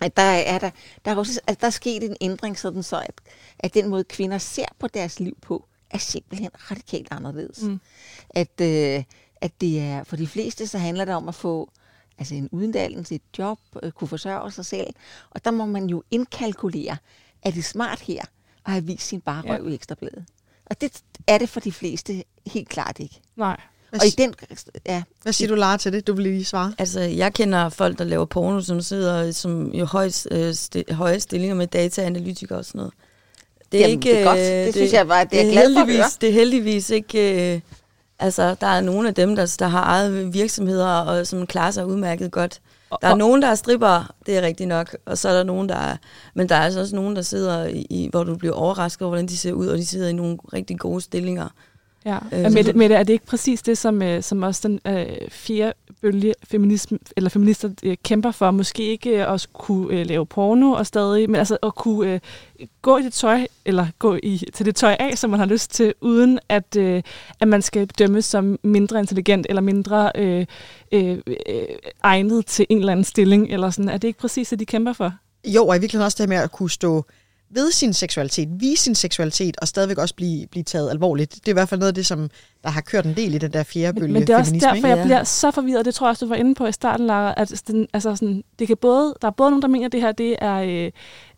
[0.00, 0.70] at der er der,
[1.04, 3.12] der er også at der er sket en ændring sådan så at,
[3.58, 7.62] at den måde kvinder ser på deres liv på er simpelthen radikalt anderledes.
[7.62, 7.80] Mm.
[8.30, 9.02] At øh,
[9.44, 11.70] at det er for de fleste så handler det om at få
[12.18, 14.86] altså en uddannelse, et job, øh, kunne forsørge sig selv,
[15.30, 16.96] og der må man jo indkalkulere,
[17.42, 18.22] er det smart her
[18.66, 19.70] at have vist sin barrøv ja.
[19.70, 20.24] i ekstrabladet.
[20.66, 23.20] Og det er det for de fleste helt klart ikke.
[23.36, 23.60] Nej.
[23.90, 24.34] Hvad, Og i den
[24.86, 26.06] ja, hvad siger du, Lara, til det?
[26.06, 26.74] Du vil lige svare.
[26.78, 31.20] Altså, jeg kender folk, der laver porno, som sidder som i høje, øh, sti- høje
[31.20, 32.92] stillinger med dataanalytikere og sådan noget.
[33.72, 34.38] Det Jamen, det er godt.
[34.38, 36.04] Det synes jeg bare, det er jeg glad for at høre.
[36.20, 37.54] Det er heldigvis ikke...
[37.54, 37.60] Øh,
[38.18, 41.86] altså, der er nogle af dem, der, der har eget virksomheder, og som klarer sig
[41.86, 42.60] udmærket godt.
[43.02, 45.42] Der er Og- nogen, der er stripper, det er rigtigt nok, og så er der
[45.42, 45.96] nogen, der er...
[46.34, 49.10] Men der er altså også nogen, der sidder i, i hvor du bliver overrasket over,
[49.10, 51.48] hvordan de ser ud, og de sidder i nogle rigtig gode stillinger.
[52.04, 52.18] Ja.
[52.32, 55.72] Øh, Mette, Mette, er det ikke præcis det, som, øh, som også den øh, fjerde
[56.02, 58.50] bølge feminisme, eller feminister øh, kæmper for?
[58.50, 62.20] Måske ikke øh, at kunne øh, lave porno og stadig, men altså at kunne øh,
[62.82, 65.70] gå i det tøj, eller gå i, til det tøj af, som man har lyst
[65.70, 67.02] til, uden at, øh,
[67.40, 70.46] at man skal dømmes som mindre intelligent, eller mindre øh,
[70.92, 71.36] øh, øh,
[72.02, 73.88] egnet til en eller anden stilling, eller sådan.
[73.88, 75.12] Er det ikke præcis det, de kæmper for?
[75.44, 77.04] Jo, og i virkeligheden også det her med at kunne stå
[77.50, 81.34] ved sin seksualitet, vise sin seksualitet, og stadigvæk også blive, blive taget alvorligt.
[81.34, 82.30] Det er i hvert fald noget af det, som
[82.62, 84.48] der har kørt en del i den der fjerde bølge Men, men det er også
[84.50, 84.66] feminisme.
[84.68, 84.88] derfor, ikke?
[84.88, 85.84] jeg bliver så forvirret.
[85.84, 87.34] Det tror jeg også, du var inde på i starten, Lara.
[87.36, 90.00] At den, altså sådan, det kan både, der er både nogen, der mener, at det
[90.00, 90.90] her det er, øh,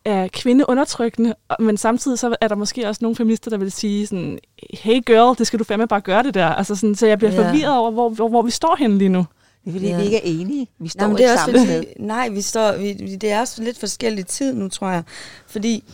[0.05, 4.38] er kvindeundertrykkende, men samtidig så er der måske også nogle feminister, der vil sige sådan,
[4.73, 6.47] hey girl, det skal du fandme bare gøre det der.
[6.47, 7.49] Altså sådan, så jeg bliver Ja.
[7.49, 9.27] forvirret over, hvor, hvor, hvor vi står henne lige nu.
[9.66, 9.96] Det er fordi, Ja.
[9.98, 10.68] vi ikke er enige.
[10.79, 11.76] Vi står Nej, ikke det er også samme sted.
[11.83, 15.02] fordi, nej, vi står, vi, det er også lidt forskellig tid nu, tror jeg.
[15.46, 15.85] Fordi,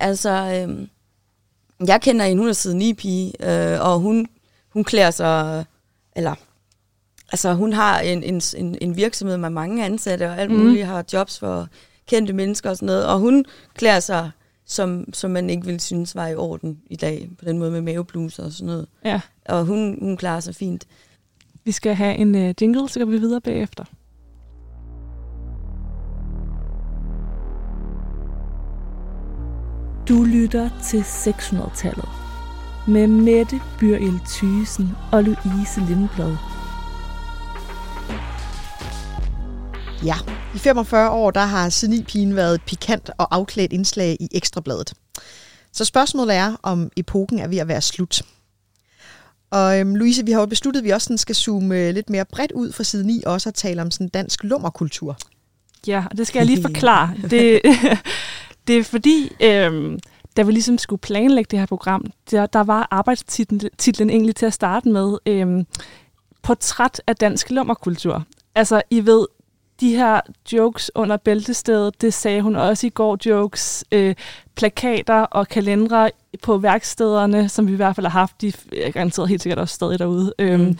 [0.00, 0.88] altså, øhm,
[1.86, 4.26] jeg kender en, hun er siden ni pige, øh, og hun,
[4.70, 5.64] hun klæder sig,
[6.16, 6.34] eller,
[7.32, 10.60] altså hun har en, en, en, en virksomhed med mange ansatte, og alt Mhm.
[10.60, 11.68] muligt, har jobs for
[12.08, 14.30] kendte mennesker og sådan noget, og hun klæder sig,
[14.66, 17.80] som, som man ikke ville synes var i orden i dag, på den måde med
[17.80, 18.86] mavebluser og sådan noget.
[19.04, 19.20] Ja.
[19.48, 20.84] Og hun, hun klarer sig fint.
[21.64, 23.84] Vi skal have en uh, jingle, så går vi videre bagefter.
[30.08, 32.08] Du lytter til 600-tallet
[32.88, 36.36] med Mette Byrjel Thysen og Louise Lindblad.
[40.04, 40.14] Ja,
[40.54, 44.92] i 45 år, der har Senipigen været et pikant og afklædt indslag i Ekstrabladet.
[45.72, 48.22] Så spørgsmålet er, om epoken er ved at være slut.
[49.50, 52.10] Og øhm, Louise, vi har jo besluttet, at vi også sådan skal zoome øh, lidt
[52.10, 55.16] mere bredt ud fra side 9, og også at tale om sådan dansk lummerkultur.
[55.86, 57.14] Ja, og det skal jeg lige forklare.
[57.30, 57.60] Det,
[58.66, 59.98] det er fordi, øhm,
[60.36, 64.46] da vi ligesom skulle planlægge det her program, der, der var arbejdstitlen titlen egentlig til
[64.46, 65.66] at starte med øhm,
[66.42, 68.24] Portræt af dansk lummerkultur.
[68.54, 69.26] Altså, I ved,
[69.80, 70.20] de her
[70.52, 74.14] jokes under bæltestedet, det sagde hun også i går, jokes, øh,
[74.56, 76.10] plakater og kalendere
[76.42, 79.74] på værkstederne, som vi i hvert fald har haft, de er garanteret helt sikkert også
[79.74, 80.34] stadig derude.
[80.38, 80.78] Øhm, Mm.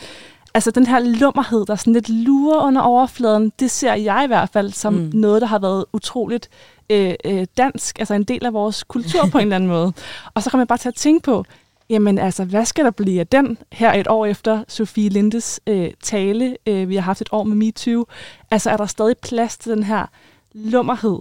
[0.55, 4.49] Altså den her lummerhed, der sådan lidt lurer under overfladen, det ser jeg i hvert
[4.53, 4.95] fald som.
[4.95, 5.11] Mm.
[5.15, 6.49] noget, der har været utroligt
[6.91, 9.93] øh, øh, dansk, altså en del af vores kultur på en eller anden måde.
[10.35, 11.45] Og så kommer jeg bare til at tænke på,
[11.91, 15.91] jamen altså, hvad skal der blive af den her et år efter Sofie Lindes øh,
[16.03, 16.57] tale?
[16.67, 18.07] Øh, vi har haft et år med MeToo.
[18.51, 20.07] Altså er der stadig plads til den her
[20.53, 21.19] lummerhed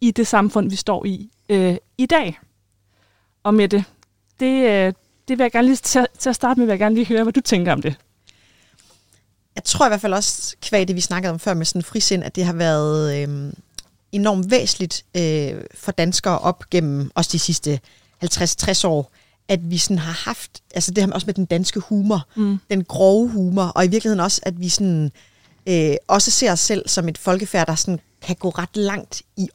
[0.00, 2.40] i det samfund, vi står i øh, i dag?
[3.42, 3.84] Og med det,
[4.40, 4.92] det, øh,
[5.28, 7.22] det vil jeg gerne lige til, til at starte med, vil jeg gerne lige høre,
[7.22, 7.96] hvad du tænker om det.
[9.54, 12.24] Jeg tror i hvert fald også, kvæg det vi snakkede om før med sådan frisind,
[12.24, 13.52] at det har været øh,
[14.12, 17.80] enormt væsentligt øh, for danskere op gennem også de sidste
[18.24, 19.12] 50-60 år,
[19.50, 22.58] at vi sådan har haft, altså det her også med den danske humor, Mm.
[22.70, 25.10] den grove humor, og i virkeligheden også, at vi sådan,
[25.66, 29.48] øh, også ser os selv som et folkefærd, der sådan kan gå ret langt i,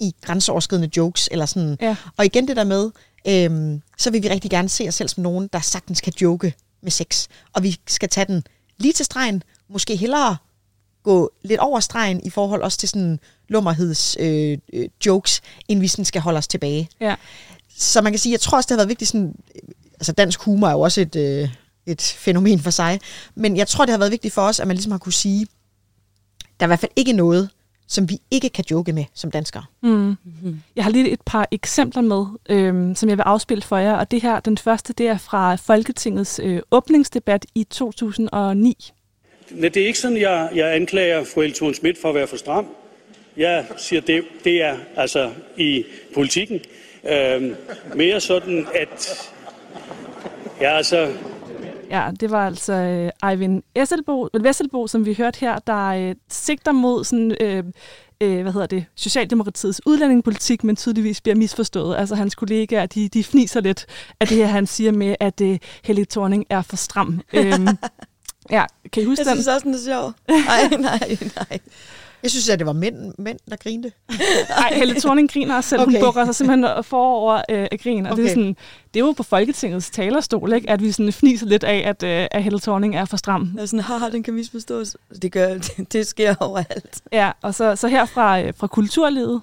[0.00, 1.76] i grænseoverskridende jokes, eller sådan.
[1.80, 1.96] Ja.
[2.16, 2.90] Og igen det der med,
[3.28, 6.54] øh, så vil vi rigtig gerne se os selv som nogen, der sagtens kan joke
[6.82, 8.42] med sex, og vi skal tage den
[8.78, 10.36] lige til stregen, måske hellere
[11.02, 15.88] gå lidt over stregen i forhold også til sådan lummerheds øh, øh, jokes, end vi
[15.88, 16.88] sådan skal holde os tilbage.
[17.00, 17.14] Ja.
[17.78, 20.40] Så man kan sige, jeg tror også, det har været vigtigt sådan, øh, altså dansk
[20.40, 21.48] humor er jo også et, øh,
[21.86, 23.00] et fænomen for sig,
[23.34, 25.46] men jeg tror, det har været vigtigt for os, at man ligesom har kunne sige,
[26.60, 27.50] der er i hvert fald ikke noget,
[27.88, 29.64] som vi ikke kan joke med som danskere.
[29.82, 29.90] Mm.
[29.90, 30.62] Mm-hmm.
[30.76, 33.94] Jeg har lige et par eksempler med, øhm, som jeg vil afspille for jer.
[33.94, 38.92] Og det her, den første, det er fra Folketingets øh, åbningsdebat i 2009.
[39.50, 42.26] Men det er ikke sådan, jeg, jeg anklager fru Helle Thorn Schmidt for at være
[42.26, 42.66] for stram.
[43.36, 45.84] Jeg siger, det, det er altså i
[46.14, 46.60] politikken
[47.08, 47.54] øh,
[47.94, 49.30] mere sådan, at
[50.60, 51.12] ja, altså,
[51.90, 56.72] Ja, det var altså øh, Eivind Esselbo, Vesselbo, som vi hørte her, der øh, sigter
[56.72, 57.64] mod sådan, øh,
[58.20, 61.96] øh, hvad hedder det, Socialdemokratiets udlændingepolitik, men tydeligvis bliver misforstået.
[61.96, 63.86] Altså hans kollegaer, de, de fniser lidt
[64.20, 67.20] af det her, han siger med, at øh, Helle Thorning er for stram.
[67.32, 67.68] øhm,
[68.50, 69.34] ja, kan I huske Jeg den?
[69.36, 70.12] synes også, den er sjov.
[70.28, 71.58] Nej, nej, nej.
[72.22, 73.92] Jeg synes, at det var mænd, mænd der grinte.
[74.58, 75.80] Nej, Helle Thorning griner også selv.
[75.80, 75.92] Okay.
[75.92, 78.06] Hun bukker sig simpelthen forover øh, af grin.
[78.06, 78.22] Og okay.
[78.22, 78.56] det, er sådan,
[78.94, 80.70] det er jo på Folketingets talerstol, ikke?
[80.70, 83.50] at vi sådan fniser lidt af, at, øh, at Helle Thorning er for stram.
[83.54, 84.96] Jeg er sådan, haha, den kan misforstås.
[85.22, 87.02] Det, gør, det, det sker overalt.
[87.12, 89.40] Ja, og så, så her fra, øh, fra kulturlivet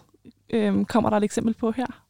[0.49, 2.02] øh, kommer der et eksempel på her.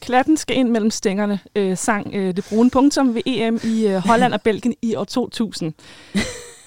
[0.00, 3.96] Klatten skal ind mellem stængerne, øh, sang øh, det brune punktum ved EM i øh,
[3.96, 5.72] Holland og Belgien i år 2000.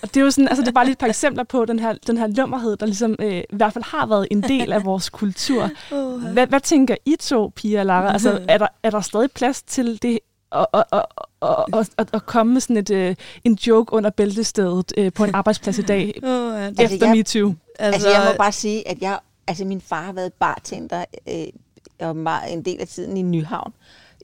[0.01, 1.79] Og det er jo sådan, altså det er bare lige et par eksempler på den
[1.79, 4.85] her, den her lummerhed, der ligesom øh, i hvert fald har været en del af
[4.85, 5.69] vores kultur.
[6.33, 8.13] Hvad, hvad tænker I to, Pia og Lara?
[8.13, 10.19] Altså, er der, er der stadig plads til det
[10.51, 11.05] at, at, at,
[11.41, 15.35] at, at, at, komme med sådan et, øh, en joke under bæltestedet øh, på en
[15.35, 16.67] arbejdsplads i dag, oh, ja.
[16.69, 17.53] efter Altså, jeg- MeToo?
[17.79, 21.35] Altså, jeg må bare sige, at jeg, altså, min far har været bartender øh,
[21.99, 23.73] og meget, en del af tiden i Nyhavn.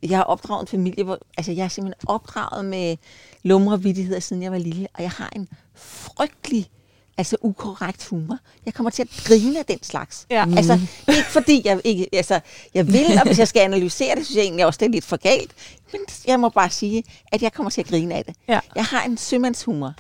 [0.03, 2.97] Jeg har opdraget en familie, hvor altså, jeg er simpelthen opdraget med
[3.43, 6.69] lumre vittigheder, siden jeg var lille, og jeg har en frygtelig
[7.17, 8.37] altså ukorrekt humor.
[8.65, 10.25] Jeg kommer til at grine af den slags.
[10.29, 10.45] Ja.
[10.57, 10.73] Altså,
[11.07, 12.39] ikke fordi jeg ikke, altså,
[12.73, 15.05] jeg vil, og hvis jeg skal analysere det, synes jeg egentlig også, det er lidt
[15.05, 15.51] for galt.
[15.91, 18.35] Men jeg må bare sige, at jeg kommer til at grine af det.
[18.47, 18.59] Ja.
[18.75, 19.93] Jeg har en sømandshumor.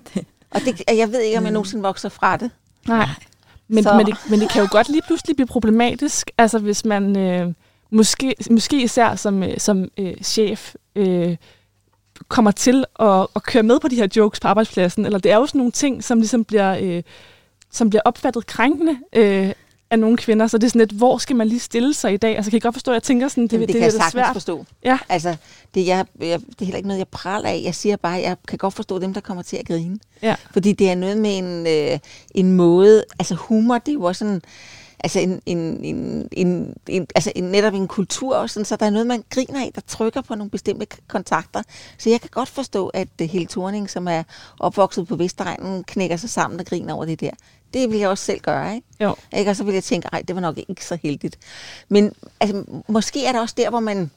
[0.54, 2.50] og det, og jeg ved ikke, om jeg nogensinde vokser fra det.
[2.88, 3.08] Nej.
[3.70, 6.84] Men, Så- men, det, men det kan jo godt lige pludselig blive problematisk, altså hvis
[6.84, 7.52] man øh,
[7.90, 11.36] måske, måske især som, øh, som øh, chef øh,
[12.28, 15.36] kommer til at, at køre med på de her jokes på arbejdspladsen, eller det er
[15.36, 17.02] jo sådan nogle ting, som ligesom bliver, øh,
[17.70, 19.52] som bliver opfattet krænkende øh,
[19.90, 22.16] af nogle kvinder, så det er sådan lidt, hvor skal man lige stille sig i
[22.16, 22.36] dag?
[22.36, 23.94] Altså kan I godt forstå, at jeg tænker sådan, det, Jamen, det, det, kan er
[24.02, 24.32] jeg svært.
[24.32, 24.66] forstå.
[24.84, 24.98] Ja.
[25.08, 25.36] Altså,
[25.74, 27.60] det, jeg, jeg, det er heller ikke noget, jeg praler af.
[27.64, 29.98] Jeg siger bare, at jeg kan godt forstå dem, der kommer til at grine.
[30.22, 30.34] Ja.
[30.52, 31.98] Fordi det er noget med en, øh,
[32.34, 33.04] en måde...
[33.18, 34.42] Altså, humor, det er jo også sådan...
[35.04, 38.86] Altså, en, en, en, en, en, altså en, netop en kultur, også, sådan, så der
[38.86, 41.62] er noget, man griner af, der trykker på nogle bestemte kontakter.
[41.98, 44.22] Så jeg kan godt forstå, at uh, Helle Thorning, som er
[44.58, 47.30] opvokset på Vestegnen, knækker sig sammen og griner over det der.
[47.74, 48.86] Det vil jeg også selv gøre, ikke?
[49.00, 49.14] Jo.
[49.36, 49.50] Ikke?
[49.50, 51.38] Og så vil jeg tænke, ej, det var nok ikke så heldigt.
[51.88, 54.10] Men altså, måske er det også der, hvor man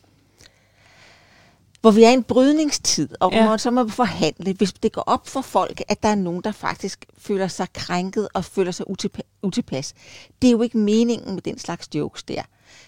[1.81, 3.37] hvor vi er i en brydningstid, og Ja.
[3.37, 3.45] ja.
[3.47, 4.53] hvor så må forhandle.
[4.53, 8.27] Hvis det går op for folk, at der er nogen, der faktisk føler sig krænket
[8.33, 9.93] og føler sig utilpa- utilpas.
[10.41, 12.41] Det er jo ikke meningen med den slags jokes der.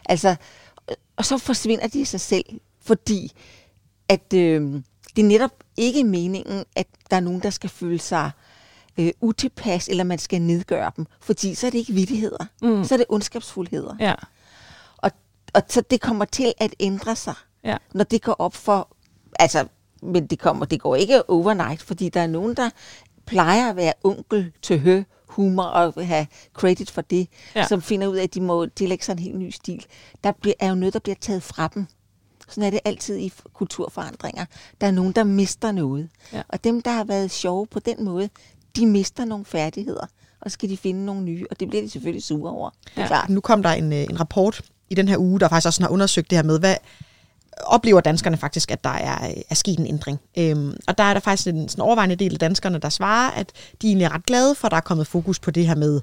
[0.06, 0.36] Altså,
[1.16, 2.46] og så forsvinder de af sig selv,
[2.82, 3.32] fordi
[4.10, 4.62] at øh,
[5.16, 8.45] det er netop ikke meningen, at der er nogen, der skal føle sig øh,
[9.22, 11.06] utilpas, eller man skal nedgøre dem.
[11.22, 12.46] Fordi så er det ikke vittigheder.
[12.62, 12.84] Mm.
[12.84, 13.96] Så er det ondskabsfuldheder.
[14.00, 14.14] Ja.
[14.98, 15.12] Og,
[15.54, 17.78] og så det kommer til at ændre sig, Ja.
[17.94, 18.88] når det går op for...
[19.40, 19.68] Altså,
[20.02, 22.70] men det, kommer, det går ikke overnight, fordi der er nogen, der
[23.26, 27.68] plejer at være onkel til hø humor og have credit for det, Ja.
[27.68, 29.86] som finder ud af, at de må tillægge sig en helt ny stil.
[30.24, 31.86] Der bliver, er jo noget, der bliver taget fra dem.
[32.50, 34.46] Sådan er det altid i kulturforandringer.
[34.82, 36.10] Der er nogen, der mister noget.
[36.34, 36.42] Ja.
[36.50, 38.30] Og dem, der har været sjove på den måde,
[38.76, 40.06] de mister nogle færdigheder.
[40.42, 42.70] Og så skal de finde nogle nye, og det bliver de selvfølgelig sure over.
[42.96, 43.08] Er Ja.
[43.08, 43.30] klart.
[43.30, 45.90] Nu kom der en, øh, en rapport i den her uge, der faktisk også har
[45.90, 46.76] undersøgt det her med, hvad
[47.64, 50.20] oplever danskerne faktisk, at der er, øh, er sket en ændring.
[50.38, 53.52] Øhm, og der er der faktisk en sådan overvejende del af danskerne, der svarer, at
[53.82, 56.02] de egentlig er ret glade for, at der er kommet fokus på det her med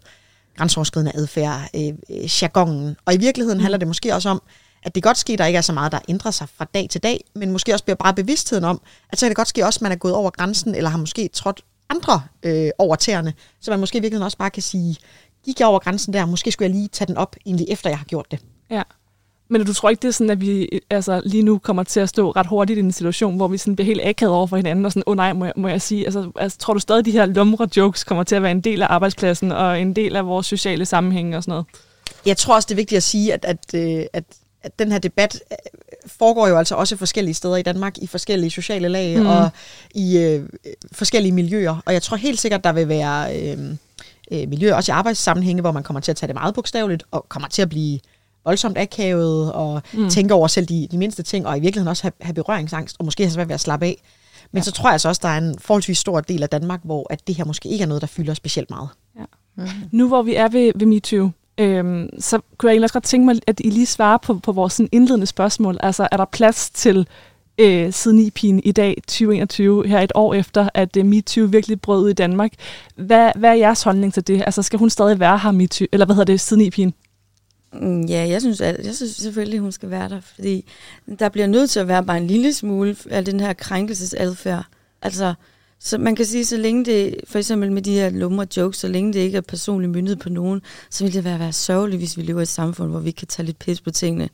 [0.57, 2.97] grænseoverskridende adfærd, øh, øh, jargonen.
[3.05, 4.43] Og i virkeligheden handler det måske også om,
[4.85, 7.03] at det godt ske, der ikke er så meget, der ændrer sig fra dag til
[7.03, 8.81] dag, men måske også bliver bare bevidstheden om,
[9.11, 10.99] at så kan det godt ske også, at man er gået over grænsen, eller har
[10.99, 11.61] måske trådt
[11.95, 14.97] andre øh, over tæerne, så man måske i virkeligheden også bare kan sige,
[15.45, 17.99] gik jeg over grænsen der, måske skulle jeg lige tage den op, egentlig efter jeg
[17.99, 18.39] har gjort det.
[18.71, 18.83] Ja.
[19.49, 22.09] Men du tror ikke, det er sådan, at vi altså, lige nu kommer til at
[22.09, 24.85] stå ret hurtigt i en situation, hvor vi sådan bliver helt akavet over for hinanden,
[24.85, 26.99] og sådan, åh oh, nej, må jeg, må jeg sige, altså, altså, tror du stadig,
[26.99, 29.97] at de her lumre jokes kommer til at være en del af arbejdspladsen, og en
[29.97, 31.67] del af vores sociale sammenhæng og sådan noget?
[32.27, 34.25] Jeg tror også, det er vigtigt at sige, at, at, øh, at,
[34.63, 35.41] at den her debat
[36.07, 39.27] foregår jo altså også forskellige steder i Danmark, i forskellige sociale lag mm.
[39.27, 39.51] og
[39.95, 40.49] i øh,
[40.93, 41.83] forskellige miljøer.
[41.87, 43.59] Og jeg tror helt sikkert, der vil være øh,
[44.33, 47.27] øh, miljøer, også i arbejdssammenhænge, hvor man kommer til at tage det meget bogstaveligt, og
[47.29, 48.01] kommer til at blive
[48.45, 50.11] voldsomt akavet, og mm.
[50.11, 53.05] tænke over selv de, de mindste ting, og i virkeligheden også have, have berøringsangst, og
[53.05, 54.03] måske have svært ved at slappe af.
[54.53, 54.65] Men ja.
[54.65, 57.27] så tror jeg altså også, der er en forholdsvis stor del af Danmark, hvor at
[57.27, 58.89] det her måske ikke er noget, der fylder specielt meget.
[59.19, 59.25] Ja.
[59.57, 59.69] Mm.
[59.93, 63.27] Nu hvor vi er ved, ved MeToo, Øhm, så kunne jeg egentlig også godt tænke
[63.27, 65.79] mig, at I lige svarer på, på vores sådan indledende spørgsmål.
[65.81, 67.07] Altså, er der plads til
[67.59, 71.81] øh, siden i pigen i dag, 2021, her et år efter, at øh, MeToo virkelig
[71.81, 72.53] brød ud i Danmark?
[72.97, 74.43] Hvad, hvad er jeres holdning til det?
[74.47, 76.95] Altså, skal hun stadig være her, MeToo, eller hvad hedder det, siden i pigen?
[77.73, 80.65] Mm, ja, jeg synes, at, jeg synes selvfølgelig, hun skal være der, fordi
[81.19, 84.65] der bliver nødt til at være bare en lille smule af den her krænkelsesadfærd.
[85.03, 85.35] Altså,
[85.85, 88.89] så man kan sige, så længe det, for eksempel med de her lumre jokes, så
[88.89, 92.17] længe det ikke er personligt myndet på nogen, så vil det være, være sørgeligt, hvis
[92.17, 94.29] vi lever i et samfund, hvor vi ikke kan tage lidt pis på tingene.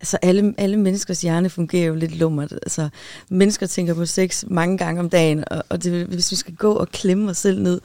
[0.00, 2.52] Altså, alle, alle menneskers hjerne fungerer jo lidt lummert.
[2.52, 2.88] Altså,
[3.28, 6.72] mennesker tænker på sex mange gange om dagen, og, og det, hvis vi skal gå
[6.72, 7.80] og klemme os selv ned,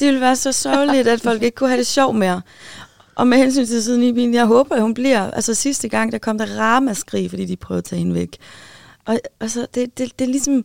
[0.00, 2.42] det ville være så sørgeligt, at folk ikke kunne have det sjov mere.
[3.14, 5.30] Og med hensyn til siden i bilen, jeg håber, at hun bliver.
[5.30, 8.36] Altså sidste gang, der kom der ramaskrig, fordi de prøvede at tage hende væk.
[9.04, 10.64] Og altså, det, det, det er ligesom,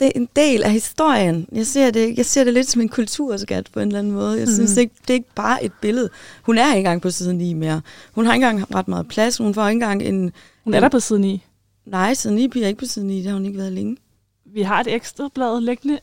[0.00, 1.48] det er en del af historien.
[1.52, 4.38] Jeg ser det, jeg ser det lidt som en kulturskat på en eller anden måde.
[4.38, 4.54] Jeg mm.
[4.54, 6.08] synes ikke, det er ikke bare et billede.
[6.42, 7.82] Hun er ikke engang på siden 9 mere.
[8.12, 9.36] Hun har ikke engang ret meget plads.
[9.36, 10.32] Hun får ikke engang en...
[10.64, 11.44] Hun er der på siden i.
[11.84, 13.16] Nej, siden 9 bliver ikke på siden 9.
[13.16, 13.96] Det har hun ikke været længe.
[14.44, 15.98] Vi har et ekstra blad liggende.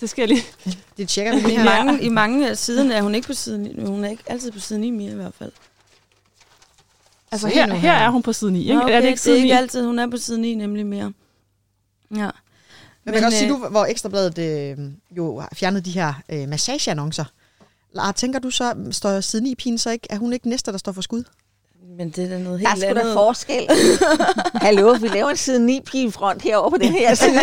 [0.00, 0.42] Det skal jeg lige...
[0.96, 3.62] Det tjekker vi lige I mange, I mange af siderne er hun ikke på siden
[3.62, 3.84] 9.
[3.86, 5.52] Hun er ikke altid på siden 9 mere i hvert fald.
[7.32, 7.92] Altså, her, her her.
[7.92, 8.60] er hun på siden i.
[8.60, 8.74] Ikke?
[8.74, 10.54] Nå, okay, er det ikke det er siden ikke altid, hun er på siden 9
[10.54, 11.12] nemlig mere.
[12.16, 12.30] Ja.
[13.04, 14.78] Men man kan også sige, øh, du, hvor Ekstrabladet øh,
[15.16, 17.24] jo har fjernet de her øh, massageannoncer.
[17.92, 20.78] Lara, tænker du så, står siden i pigen så ikke, er hun ikke næste, der
[20.78, 21.24] står for skud?
[21.98, 23.12] Men det er da noget Der er helt sgu da andet.
[23.14, 23.66] forskel.
[24.66, 25.80] Hallo, vi laver en side 9
[26.10, 27.32] front herovre på den her side.
[27.40, 27.42] jeg,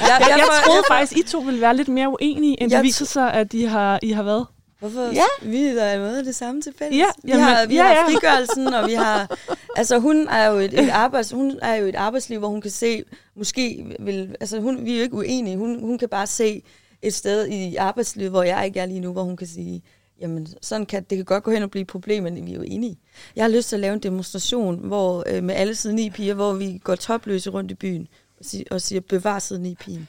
[0.00, 2.84] Jeg, jeg får- troede faktisk, I to ville være lidt mere uenige, end Jeg det
[2.84, 4.46] viser sig, at I har, I har været.
[4.82, 5.02] Hvorfor?
[5.02, 5.24] Ja.
[5.50, 6.98] Vi er der noget af det samme til fælles.
[6.98, 9.38] Ja, vi jamen, har, vi ja, har frigørelsen, og vi har...
[9.76, 12.70] Altså, hun er jo et, et, arbejds, hun er jo et arbejdsliv, hvor hun kan
[12.70, 13.04] se...
[13.36, 14.36] Måske vil...
[14.40, 15.56] Altså, hun, vi er jo ikke uenige.
[15.56, 16.62] Hun, hun kan bare se
[17.02, 19.82] et sted i arbejdslivet, hvor jeg ikke er lige nu, hvor hun kan sige,
[20.20, 22.56] jamen, sådan kan, det kan godt gå hen og blive et problem, men vi er
[22.56, 22.98] jo enige.
[23.36, 26.34] Jeg har lyst til at lave en demonstration hvor, øh, med alle siden i piger,
[26.34, 28.08] hvor vi går topløse rundt i byen
[28.40, 30.08] og, og siger, bevar siden i pigen.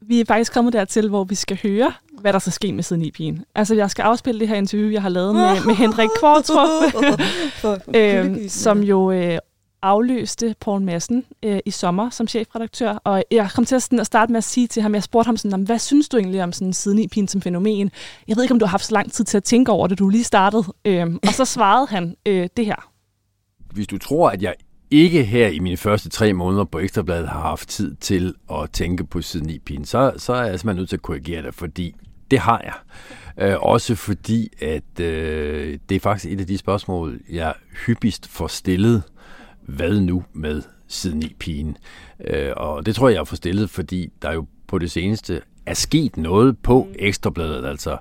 [0.00, 3.02] Vi er faktisk kommet dertil, hvor vi skal høre, hvad der skal ske med siden
[3.02, 3.44] i pigen.
[3.54, 6.94] Altså, jeg skal afspille det her interview, jeg har lavet med, med Henrik Kvartrup,
[7.96, 9.38] øhm, som jo øh,
[9.82, 12.92] afløste Paul Madsen øh, i sommer som chefredaktør.
[12.92, 15.26] Og jeg kom til at, sådan, at starte med at sige til ham, jeg spurgte
[15.26, 17.90] ham sådan, "Jamen, hvad synes du egentlig om sådan siden i pigen som fænomen?
[18.28, 19.98] Jeg ved ikke, om du har haft så lang tid til at tænke over det,
[19.98, 20.64] du lige startede.
[20.84, 22.90] Øhm, og så svarede han øh, det her.
[23.72, 24.54] Hvis du tror, at jeg
[24.90, 29.04] ikke her i mine første tre måneder på Ekstrabladet har haft tid til at tænke
[29.04, 31.94] på siden i pigen, så, så er jeg simpelthen nødt til at korrigere dig, fordi
[32.30, 32.74] det har jeg.
[33.48, 37.54] Øh, også fordi, at øh, det er faktisk et af de spørgsmål, jeg
[37.86, 39.02] hyppigst får stillet.
[39.60, 41.76] Hvad nu med siden i pigen?
[42.24, 45.74] Øh, og det tror jeg, jeg får stillet, fordi der jo på det seneste er
[45.74, 47.66] sket noget på Ekstrabladet.
[47.66, 47.96] Altså,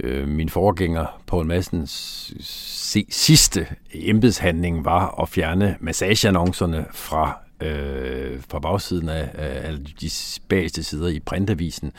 [0.00, 8.58] øh, min forgænger, Paul Madsens se, sidste embedshandling var at fjerne massageannoncerne fra øh, fra
[8.58, 10.10] bagsiden af, af alle de
[10.48, 11.92] bageste sider i printavisen.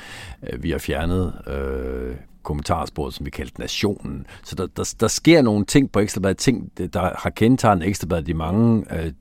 [0.43, 4.25] Øh, vi har fjernet øh, kommentarsporet, som vi kaldte Nationen.
[4.43, 8.33] Så der, der, der sker nogle ting på Ekstrabladet, ting, der har kendetegnet Ekstrabladet i
[8.33, 9.11] mange øh,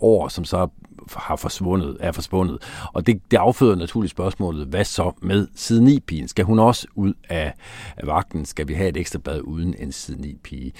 [0.00, 0.68] år, som så
[1.16, 2.58] har forsvundet, er forsvundet.
[2.92, 6.86] Og det, det afføder naturligt spørgsmålet, hvad så med siden 9 pigen Skal hun også
[6.94, 7.54] ud af,
[7.96, 8.44] af vagten?
[8.44, 10.72] Skal vi have et ekstra blad uden en siden 9 pige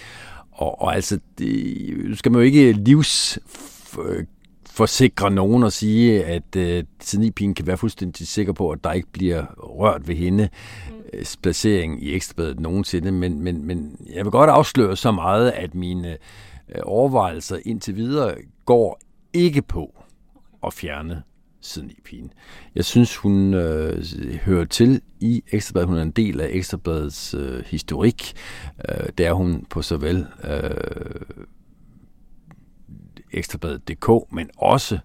[0.52, 3.38] Og, og altså, det, skal man jo ikke livs
[4.06, 4.24] øh,
[4.74, 8.84] forsikre nogen og sige, at øh, siden i pigen kan være fuldstændig sikker på, at
[8.84, 10.48] der ikke bliver rørt ved hende
[11.12, 11.24] mm.
[11.42, 16.10] placering i ekstrabladet nogensinde, men, men, men jeg vil godt afsløre så meget, at mine
[16.68, 19.00] øh, overvejelser indtil videre går
[19.32, 20.04] ikke på
[20.66, 21.22] at fjerne
[21.60, 22.32] siden i pigen.
[22.74, 24.04] Jeg synes, hun øh,
[24.44, 25.88] hører til i Ekstrabladet.
[25.88, 28.32] Hun er en del af Ekstrabladets øh, historik.
[28.88, 30.70] Øh, det er hun på såvel øh,
[33.34, 34.98] Ekstrabladet.dk, men også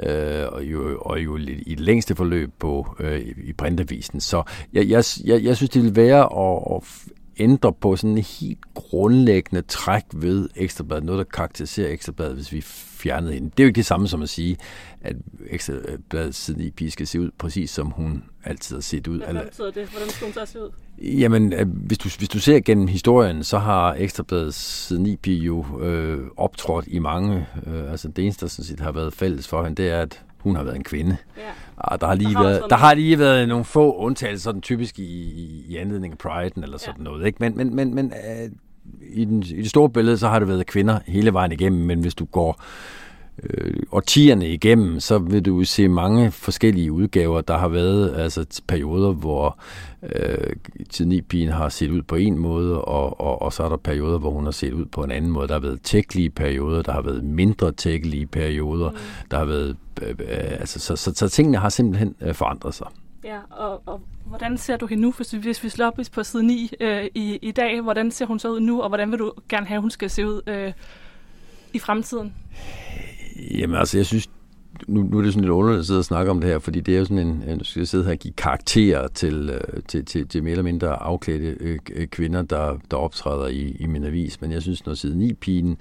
[0.00, 4.20] øh, og, jo, og jo lidt i det længste forløb på øh, i- printavisen.
[4.20, 4.42] Så
[4.72, 8.58] jeg, jeg, jeg, jeg synes, det vil være at, at ændre på sådan en helt
[8.74, 13.50] grundlæggende træk ved Ekstrabladet, noget, der karakteriserer Ekstrabladet, hvis vi fjernede hende.
[13.50, 14.56] Det er jo ikke det samme som at sige,
[15.00, 15.16] at
[15.46, 19.22] Ekstrabladet siden i pige skal se ud præcis som hun altid har set ud.
[19.28, 19.88] Eller, betyder det?
[19.88, 20.70] Hvordan skal hun så se ud?
[20.98, 25.42] Jamen, øh, hvis du, hvis du ser gennem historien, så har Ekstrabladets siden i pige
[25.42, 27.46] jo øh, optrådt i mange.
[27.66, 30.22] Øh, altså det eneste, der sådan set har været fælles for hende, det er, at
[30.38, 31.16] hun har været en kvinde.
[31.36, 31.42] Ja.
[31.76, 34.60] Og der har lige, Der har været, der har lige været nogle få undtagelser, sådan
[34.60, 37.04] typisk i, i, i anledning af Pride'en eller sådan ja.
[37.04, 37.26] noget.
[37.26, 37.36] Ikke?
[37.40, 38.50] Men, men, men, men øh,
[39.12, 42.00] i, den, i det store billede, så har det været kvinder hele vejen igennem, men
[42.00, 42.62] hvis du går
[43.42, 47.40] øh, årtierne igennem, så vil du se mange forskellige udgaver.
[47.40, 49.58] Der har været altså perioder, hvor
[50.02, 50.56] øh,
[50.90, 54.30] Tidnipigen har set ud på en måde, og, og, og så er der perioder, hvor
[54.30, 55.48] hun har set ud på en anden måde.
[55.48, 58.96] Der har været tækkelige perioder, der har været mindre tækkelige perioder, mm.
[59.30, 60.16] der har været, øh, øh,
[60.60, 62.86] altså, så, så, så tingene har simpelthen øh, forandret sig.
[63.24, 66.22] Ja, og, og hvordan ser du hende nu, hvis vi, hvis vi slår op på
[66.22, 67.80] side 9 øh, i, i dag?
[67.80, 70.10] Hvordan ser hun så ud nu, og hvordan vil du gerne have, at hun skal
[70.10, 70.72] se ud øh,
[71.72, 72.34] i fremtiden?
[73.50, 74.30] Jamen altså, jeg synes,
[74.88, 76.80] nu, nu er det sådan lidt underligt at sidde og snakke om det her, fordi
[76.80, 79.82] det er jo sådan en, nu skal jeg sidde her og give karakterer til, øh,
[79.88, 83.86] til, til, til mere eller mindre afklædte øh, øh, kvinder, der, der optræder i, i
[83.86, 85.76] min avis, men jeg synes, når side 9 pigen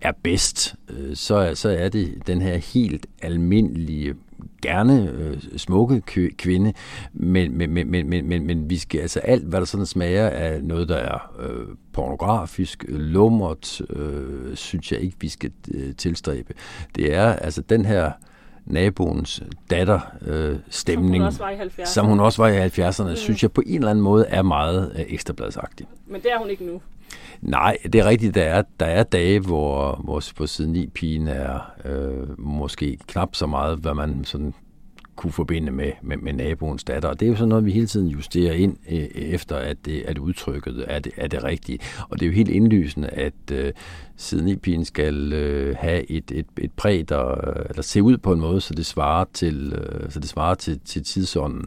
[0.00, 4.14] er bedst, øh, så, så er det den her helt almindelige
[4.62, 6.00] gerne øh, smukke
[6.38, 6.72] kvinde,
[7.12, 10.64] men, men, men, men, men, men vi skal altså alt, hvad der sådan smager af
[10.64, 16.54] noget, der er øh, pornografisk, lummert, øh, synes jeg ikke, vi skal øh, tilstræbe.
[16.96, 18.12] Det er altså den her
[18.66, 22.68] naboens datter øh, stemning, som hun også var i 70'erne, som hun også var i
[22.68, 23.16] 70'erne mm.
[23.16, 25.86] synes jeg på en eller anden måde er meget øh, ekstrabladsagtig.
[26.06, 26.80] Men det er hun ikke nu.
[27.40, 28.34] Nej, det er rigtigt.
[28.34, 33.34] Der er, der er dage, hvor, hvor på siden 9 pigen er øh, måske knap
[33.34, 34.54] så meget, hvad man sådan
[35.16, 37.08] kunne forbinde med, med, med naboens datter.
[37.08, 40.02] Og det er jo sådan noget, vi hele tiden justerer ind øh, efter, at, det,
[40.02, 41.78] at udtrykket er det, er det rigtige.
[42.08, 43.72] Og det er jo helt indlysende, at øh,
[44.16, 48.16] siden i pigen skal øh, have et, et, et præg, der, øh, eller se ud
[48.16, 51.66] på en måde, så det svarer til, øh, så det svarer til, til tidsånden.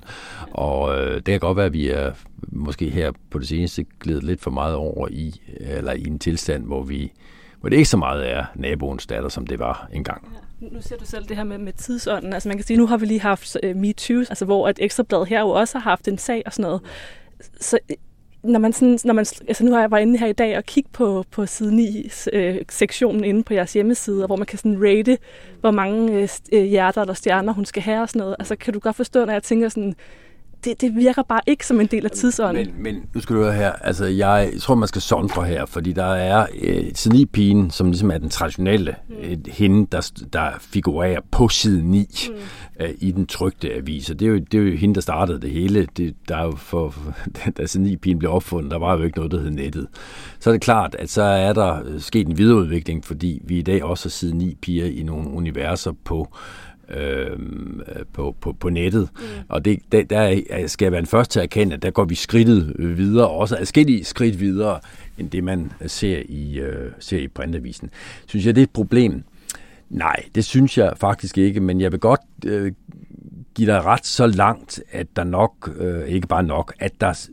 [0.51, 2.11] Og øh, det kan godt være, at vi er
[2.47, 6.65] måske her på det seneste glædet lidt for meget over i, eller i en tilstand,
[6.65, 7.11] hvor vi
[7.59, 10.27] hvor det ikke så meget er naboens datter, som det var engang.
[10.33, 10.46] Ja.
[10.59, 12.33] Nu ser du selv det her med, med tidsånden.
[12.33, 15.25] Altså man kan sige, nu har vi lige haft øh, MeToo, altså hvor et ekstrablad
[15.25, 16.81] her jo også har haft en sag og sådan noget.
[17.59, 17.95] Så øh,
[18.43, 20.63] når man sådan, når man, altså nu har jeg været inde her i dag og
[20.63, 24.83] kigge på, på side 9 øh, sektionen inde på jeres hjemmeside, hvor man kan sådan
[24.83, 25.17] rate,
[25.59, 28.35] hvor mange øh, øh, hjerter eller stjerner hun skal have og sådan noget.
[28.39, 29.95] Altså kan du godt forstå, når jeg tænker sådan,
[30.65, 32.65] det, det virker bare ikke som en del af tidsånden.
[32.65, 35.91] Men, men nu skal du høre her, altså jeg tror, man skal sondre her, fordi
[35.93, 39.15] der er øh, pigen, som ligesom er den traditionelle, mm.
[39.15, 42.35] øh, hende, der, der figurerer på side 9 mm.
[42.85, 44.09] øh, i den trygte avis.
[44.09, 45.87] Og det er, jo, det er jo hende, der startede det hele.
[45.97, 46.93] Det, der er jo for,
[47.57, 49.87] da side pigen blev opfundet, der var jo ikke noget, der hed nettet.
[50.39, 53.83] Så er det klart, at så er der sket en videreudvikling, fordi vi i dag
[53.83, 56.27] også har side 9 piger i nogle universer på
[56.89, 57.39] øh,
[58.13, 59.09] på, på, på nettet.
[59.15, 59.25] Mm.
[59.49, 62.05] Og det, der, der skal jeg være den første til at erkende, at der går
[62.05, 64.79] vi skridtet videre, også adskillige skridt videre,
[65.17, 67.89] end det man ser i, øh, ser i printavisen.
[68.27, 69.23] Synes jeg, det er et problem?
[69.89, 72.71] Nej, det synes jeg faktisk ikke, men jeg vil godt øh,
[73.55, 77.27] give dig ret så langt, at der nok, øh, ikke bare nok, at, der,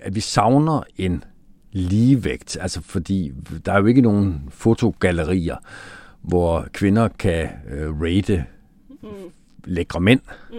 [0.00, 1.24] at vi savner en
[1.72, 2.58] ligevægt.
[2.60, 3.32] Altså fordi
[3.66, 5.56] der er jo ikke nogen fotogallerier,
[6.22, 8.44] hvor kvinder kan øh, rate
[9.02, 9.08] mm.
[9.64, 10.20] lækre mænd.
[10.50, 10.56] Mm.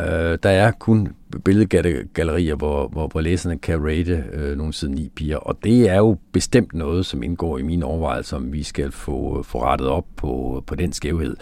[0.00, 1.08] Øh, der er kun
[1.44, 5.96] billedgallerier, hvor, hvor, hvor læserne kan rate øh, nogle siden ni piger, og det er
[5.96, 10.06] jo bestemt noget, som indgår i mine overvejelser, om vi skal få, få rettet op
[10.16, 11.36] på, på den skævhed.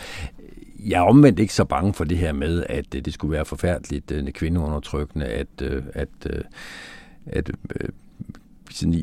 [0.86, 4.10] Jeg er omvendt ikke så bange for det her med, at det skulle være forfærdeligt
[4.10, 6.40] øh, kvindeundertrykkende, at, øh, at, øh,
[7.26, 7.50] at
[7.80, 8.07] øh, ni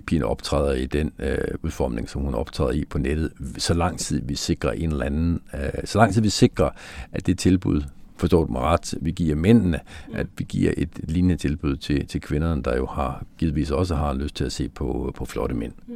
[0.08, 4.22] pigen optræder i den øh, udformning, som hun optræder i på nettet, så lang tid
[4.24, 6.70] vi sikrer en eller anden, øh, så lang tid vi sikrer,
[7.12, 7.82] at det tilbud,
[8.18, 9.80] forstår du mig ret, vi giver mændene,
[10.14, 14.14] at vi giver et lignende tilbud til, til kvinderne, der jo har givetvis også har
[14.14, 15.74] lyst til at se på, på flotte mænd.
[15.88, 15.96] Mm.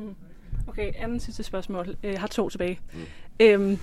[0.68, 1.96] Okay, anden sidste spørgsmål.
[2.04, 2.80] Jeg har to tilbage.
[2.94, 3.00] Mm.
[3.40, 3.78] Øhm,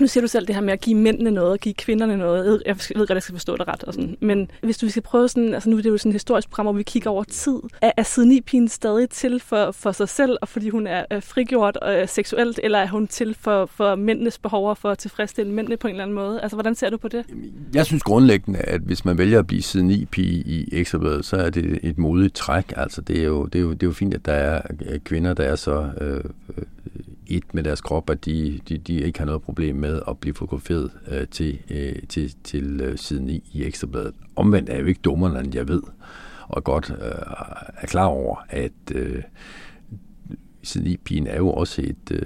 [0.00, 2.62] nu siger du selv det her med at give mændene noget, og give kvinderne noget.
[2.66, 3.84] Jeg ved godt, at jeg skal forstå det ret.
[3.84, 4.16] Og sådan.
[4.20, 6.66] Men hvis du skal prøve sådan, altså nu er det jo sådan et historisk program,
[6.66, 7.56] hvor vi kigger over tid.
[7.82, 11.20] Er, er siden pigen stadig til for, for sig selv, og fordi hun er, er
[11.20, 15.52] frigjort og er seksuelt, eller er hun til for, for mændenes behov for at tilfredsstille
[15.52, 16.40] mændene på en eller anden måde?
[16.40, 17.24] Altså, hvordan ser du på det?
[17.74, 21.36] Jeg synes grundlæggende, at hvis man vælger at blive siden i pige i Ekstrabladet, så
[21.36, 22.72] er det et modigt træk.
[22.76, 24.62] Altså, det er jo, det er jo, det er jo fint, at der er
[25.04, 26.64] kvinder, der er så øh, øh
[27.28, 30.34] et med deres krop, at de, de, de ikke har noget problem med at blive
[30.34, 34.14] fotograferet øh, til, øh, til, til øh, siden i, i Ekstrabladet.
[34.36, 35.82] Omvendt er jeg jo ikke dummere, end jeg ved,
[36.48, 37.08] og godt øh,
[37.76, 39.22] er klar over, at øh,
[40.62, 42.22] siden i pigen er jo også et, øh,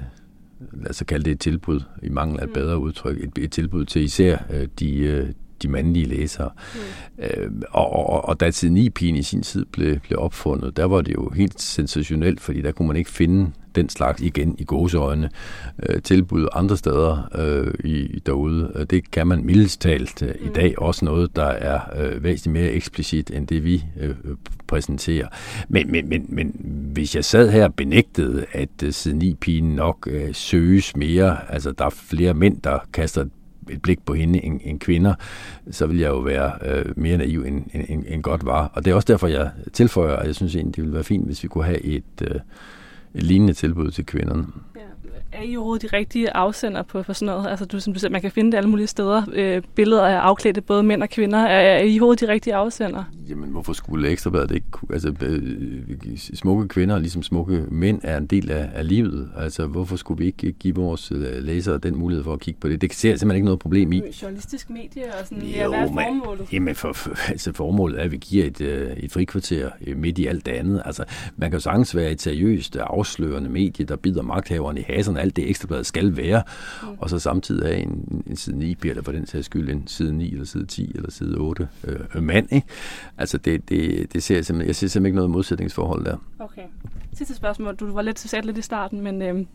[0.72, 2.54] lad os kalde det et tilbud, i mangel af et mm.
[2.54, 5.28] bedre udtryk, et, et tilbud til især øh, de, øh,
[5.62, 6.50] de mandlige læsere.
[6.74, 7.24] Mm.
[7.24, 10.84] Øh, og, og, og da siden i pigen i sin tid blev, blev opfundet, der
[10.84, 14.64] var det jo helt sensationelt, fordi der kunne man ikke finde den slags igen i
[14.64, 15.30] gåseøjne
[15.88, 18.72] øh, tilbud andre steder øh, i, derude.
[18.74, 22.52] Øh, Det kan man mildest talt øh, i dag også noget, der er øh, væsentligt
[22.52, 24.14] mere eksplicit end det, vi øh,
[24.66, 25.28] præsenterer.
[25.68, 26.54] Men, men, men, men
[26.92, 31.52] hvis jeg sad her og benægtede, at øh, siden i pigen nok øh, søges mere,
[31.52, 33.24] altså der er flere mænd, der kaster
[33.70, 35.14] et blik på hende end, end kvinder,
[35.70, 38.70] så vil jeg jo være øh, mere naiv end, end, end, godt var.
[38.74, 41.26] Og det er også derfor, jeg tilføjer, at jeg synes egentlig, det ville være fint,
[41.26, 42.42] hvis vi kunne have et, øh, et
[43.14, 44.46] lignende tilbud til kvinderne.
[45.32, 47.50] Er I overhovedet de rigtige afsender på for sådan noget?
[47.50, 49.22] Altså, du, som du siger, man kan finde det alle mulige steder.
[49.32, 51.38] Øh, billeder af afklædte både mænd og kvinder.
[51.38, 53.04] Er, er I overhovedet de rigtige afsender?
[53.28, 54.88] Jamen, hvorfor skulle Ekstrabladet ikke kunne...
[54.92, 59.30] Altså, øh, smukke kvinder, ligesom smukke mænd, er en del af, af livet.
[59.36, 62.68] Altså, hvorfor skulle vi ikke give vores øh, læsere den mulighed for at kigge på
[62.68, 62.80] det?
[62.80, 64.02] Det ser jeg simpelthen ikke noget problem i.
[64.22, 66.52] Journalistisk medie og sådan, ja, hvad er formålet?
[66.52, 70.18] Jamen, for, for, altså formålet er, at vi giver et, øh, et frikvarter øh, midt
[70.18, 70.82] i alt det andet.
[70.84, 71.04] Altså,
[71.36, 75.19] man kan jo sagtens være et seriøst, øh, afslørende medie, der bider magthaverne i haserne,
[75.20, 76.42] alt det ekstrabladet skal være,
[76.82, 76.88] mm.
[76.98, 80.12] og så samtidig have en, en side 9 eller for den sags skyld en side
[80.12, 82.52] 9 eller side 10 eller side 8 øh, mand.
[82.52, 82.66] Ikke?
[83.18, 86.16] Altså, det, det, det ser jeg simpelthen, jeg ser simpelthen ikke noget modsætningsforhold der.
[86.38, 86.62] Okay.
[87.12, 87.76] Sidste spørgsmål.
[87.76, 89.46] Du var lidt sat lidt i starten, men øh,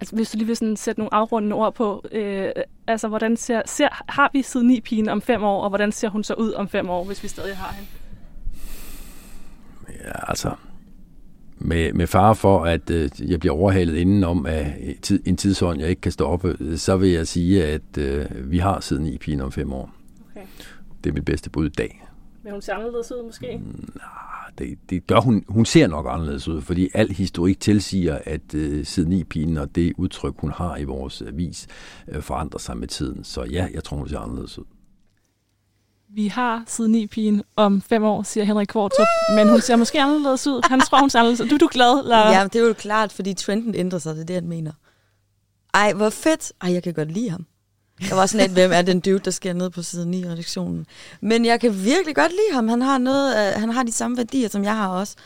[0.00, 2.48] altså, hvis du lige vil sådan sætte nogle afrundende ord på, øh,
[2.86, 6.08] altså, hvordan ser, ser, har vi siden 9 pigen om fem år, og hvordan ser
[6.08, 7.88] hun så ud om fem år, hvis vi stadig har hende?
[10.04, 10.50] Ja, altså,
[11.66, 15.80] med, med fare for, at øh, jeg bliver overhalet indenom af en tid, en tidsånd,
[15.80, 19.18] jeg ikke kan stoppe, øh, så vil jeg sige, at øh, vi har siden i
[19.18, 19.94] pigen om fem år.
[20.30, 20.46] Okay.
[21.04, 22.06] Det er mit bedste bud i dag.
[22.42, 23.60] Vil hun se anderledes ud måske?
[24.58, 25.44] Det, det gør hun.
[25.48, 29.74] Hun ser nok anderledes ud, fordi al historik tilsiger, at øh, siden i pigen og
[29.74, 31.66] det udtryk, hun har i vores avis,
[32.08, 33.24] øh, forandrer sig med tiden.
[33.24, 34.64] Så ja, jeg tror, hun ser anderledes ud.
[36.08, 40.00] Vi har siden 9 pigen om fem år, siger Henrik Kvartrup, men hun ser måske
[40.00, 40.60] anderledes ud.
[40.68, 41.48] Han tror, hun ser anderledes ud.
[41.48, 42.32] Du, er du glad, Lara?
[42.32, 44.72] Ja, det er jo klart, fordi trenden ændrer sig, det er det, han mener.
[45.74, 46.52] Ej, hvor fedt.
[46.62, 47.46] Ej, jeg kan godt lide ham.
[48.00, 50.86] Jeg var sådan lidt, hvem er den dude, der sker ned på siden i redaktionen.
[51.20, 52.68] Men jeg kan virkelig godt lide ham.
[52.68, 55.16] Han har, noget, øh, han har de samme værdier, som jeg har også.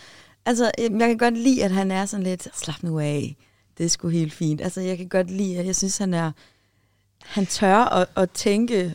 [0.46, 3.36] Altså, øh, jeg kan godt lide, at han er sådan lidt, slap nu af,
[3.78, 4.60] det er sgu helt fint.
[4.60, 6.32] Altså, jeg kan godt lide, at jeg synes, han er,
[7.24, 8.94] han tør at, at tænke,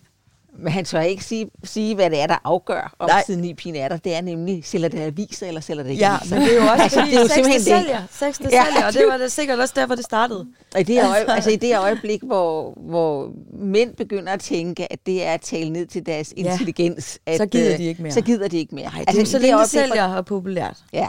[0.60, 3.24] men han tør ikke sige, sige, hvad det er, der afgør, om Nej.
[3.26, 3.98] siden i pigen er der.
[3.98, 6.36] Det er nemlig, sælger det aviser, eller sælger det ikke ja, aviser.
[6.40, 7.78] men det er jo også, altså, det er jo sex, simpelthen det det.
[7.82, 8.02] sælger.
[8.12, 10.46] Sex, det Ja, sælger, og det det- var det sikkert også derfor, det startede.
[10.76, 15.00] Og i det, øje, altså i det øjeblik, hvor, hvor mænd begynder at tænke, at
[15.06, 16.52] det er at tale ned til deres Ja.
[16.52, 18.12] intelligens, at, Så gider øh, de ikke mere.
[18.12, 18.86] Så gider de ikke mere.
[18.86, 20.78] Nej, altså, det jo så i længe det sælger og populært.
[20.94, 21.08] Ja,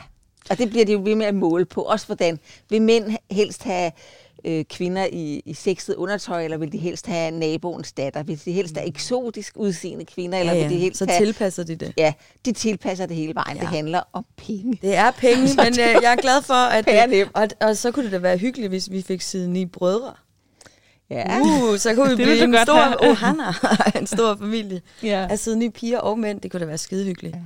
[0.51, 1.83] og det bliver de jo ved med at måle på.
[1.83, 2.39] Også hvordan
[2.71, 3.93] vil mænd helst have
[4.45, 8.23] øh, kvinder i, i sexet undertøj, eller vil de helst have naboens datter?
[8.23, 10.81] Vil de helst have eksotisk udseende kvinder, eller Ja, vil de ja.
[10.81, 11.25] helst Så have...
[11.27, 11.93] tilpasser de det.
[11.99, 12.13] Ja,
[12.45, 13.57] de tilpasser det hele vejen.
[13.57, 13.61] Ja.
[13.63, 13.77] Det Ja.
[13.77, 14.79] handler om penge.
[14.83, 17.11] Det er penge, men øh, jeg er glad for, at...
[17.11, 17.29] Nem.
[17.35, 20.13] og, og så kunne det da være hyggeligt, hvis vi fik siden ni brødre.
[21.11, 21.41] Ja.
[21.41, 22.97] Uh, så kunne vi blive en stor...
[23.09, 25.27] Oh, har en stor familie Ja.
[25.31, 26.41] af siden nye piger og mænd.
[26.41, 27.35] Det kunne da være skide hyggeligt.
[27.37, 27.41] Ja.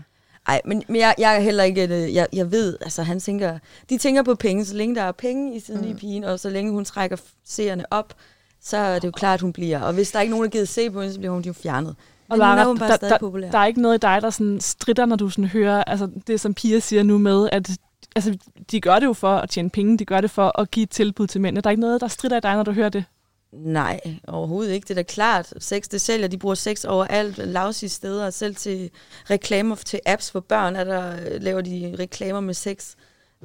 [0.50, 1.82] Ej, men, men jeg, jeg er heller ikke...
[1.88, 3.58] øh, Jeg, jeg ved, altså han tænker...
[3.90, 6.50] De tænker på penge, så længe der er penge i siden nye pigen, og så
[6.50, 8.14] længe hun trækker seerne op,
[8.62, 9.80] så er det jo klart, at hun bliver.
[9.80, 11.52] Og hvis der er ikke nogen, der gider se på hende, så bliver hun jo
[11.52, 11.96] fjernet.
[12.28, 13.50] Og hun er Lara, jo bare der, stadig der, populær.
[13.50, 16.40] der er ikke noget i dig, der sådan stritter, når du sådan hører altså det,
[16.40, 17.70] som Pia siger nu med, at
[18.16, 18.38] altså,
[18.70, 20.90] de gør det jo for at tjene penge, de gør det for at give et
[20.90, 21.60] tilbud til mændene.
[21.60, 23.04] Der er ikke noget, der stritter i dig, når du hører det.
[23.52, 24.84] Nej, overhovedet ikke.
[24.84, 25.54] Det er da klart.
[25.58, 26.28] Sex, det sælger.
[26.28, 27.38] De bruger sex overalt.
[27.38, 28.30] Lavsige steder.
[28.30, 28.90] Selv til
[29.30, 32.94] reklamer til apps for børn, er der, laver de reklamer med sex.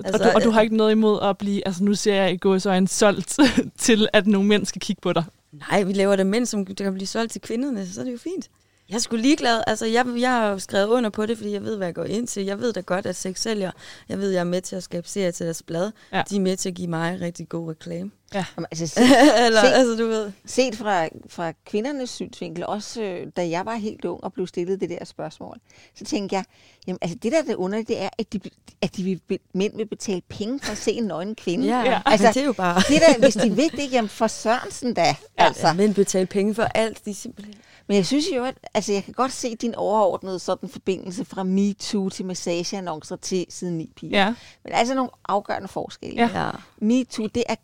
[0.06, 2.34] Altså, og, du, og du har ikke noget imod at blive, altså nu ser jeg
[2.34, 3.38] i går så en solgt
[3.78, 5.24] til, at nogle mænd skal kigge på dig.
[5.52, 8.12] Nej, vi laver det mænd, som der kan blive solgt til kvinderne, så er det
[8.12, 8.50] jo fint.
[8.90, 9.62] Jeg sgu ligeglad.
[9.68, 12.28] Altså, jeg, jeg har skrevet under på det, fordi jeg ved, hvad jeg går ind
[12.28, 12.46] til.
[12.46, 13.72] Jeg ved da godt, at sex sælger.
[14.10, 15.92] Jeg ved, jeg er med til at skabe serier til deres blad.
[16.14, 16.24] Ja.
[16.30, 18.12] De er med til at give mig rigtig god reklame.
[18.58, 19.02] Jamen, altså, se,
[19.46, 20.32] Eller, Se- altså, du ved.
[20.46, 24.82] set fra, fra kvindernes synsvinkel, også øh, da jeg var helt ung og blev stillet
[24.82, 25.58] det der spørgsmål,
[25.96, 26.44] så tænkte jeg,
[26.88, 28.40] jamen altså det der er det underlige, det er, at, de,
[28.82, 31.66] at de vil, mænd vil betale penge for at se en nøgen kvinde.
[31.68, 31.92] Ja, Ja.
[31.92, 32.02] ja.
[32.06, 32.76] Altså, det er jo bare...
[32.90, 35.02] Det der, hvis de vil det, jamen for Sørensen da.
[35.04, 35.68] Ja, altså.
[35.68, 35.74] Altså.
[35.74, 37.06] Mænd betaler penge for alt.
[37.06, 37.56] De simpelthen...
[37.88, 41.44] Men jeg synes jo, at altså, jeg kan godt se din overordnede sådan forbindelse fra
[41.44, 44.20] MeToo til massageannoncer til siden 9 piger.
[44.20, 44.34] Ja,
[44.64, 46.16] Men altså nogle afgørende forskelle.
[46.34, 46.46] Ja.
[46.46, 46.50] Ja.
[46.82, 47.56] MeToo, det er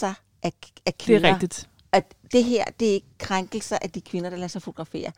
[0.00, 0.52] krænkelser af,
[0.86, 1.28] af det kvinder.
[1.28, 1.68] er rigtigt.
[1.92, 5.12] at det her, det er ikke krænkelser af de kvinder, der lader sig fotografere.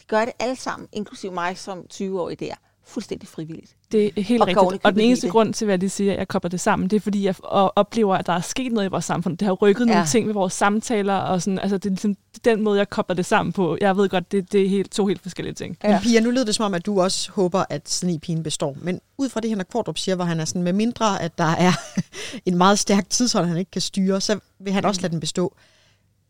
[0.00, 2.54] De gør det alle sammen, inklusive mig som 20-årig der,
[2.84, 3.76] fuldstændig frivilligt.
[3.92, 4.84] Det er helt Og rigtigt.
[4.84, 5.32] Og den eneste det.
[5.32, 7.34] grund til, at jeg siger, at jeg kobler det sammen, det er, fordi jeg
[7.76, 9.38] oplever, at der er sket noget i vores samfund.
[9.38, 9.92] Det har rykket ja.
[9.92, 13.14] nogle ting ved vores samtaler, og sådan, altså, det er ligesom den måde, jeg kobler
[13.16, 13.78] det sammen på.
[13.80, 15.76] Jeg ved godt, det, det er helt, to helt forskellige ting.
[15.84, 15.88] Ja.
[15.88, 18.76] Men Pia, nu lyder det som om, at du også håber, at snigpigen består.
[18.80, 21.44] Men ud fra det, Henrik Kvartrup siger, hvor han er sådan, med mindre, at der
[21.44, 21.72] er
[22.46, 25.54] en meget stærk tidshold, han ikke kan styre, så vil han også lade den bestå.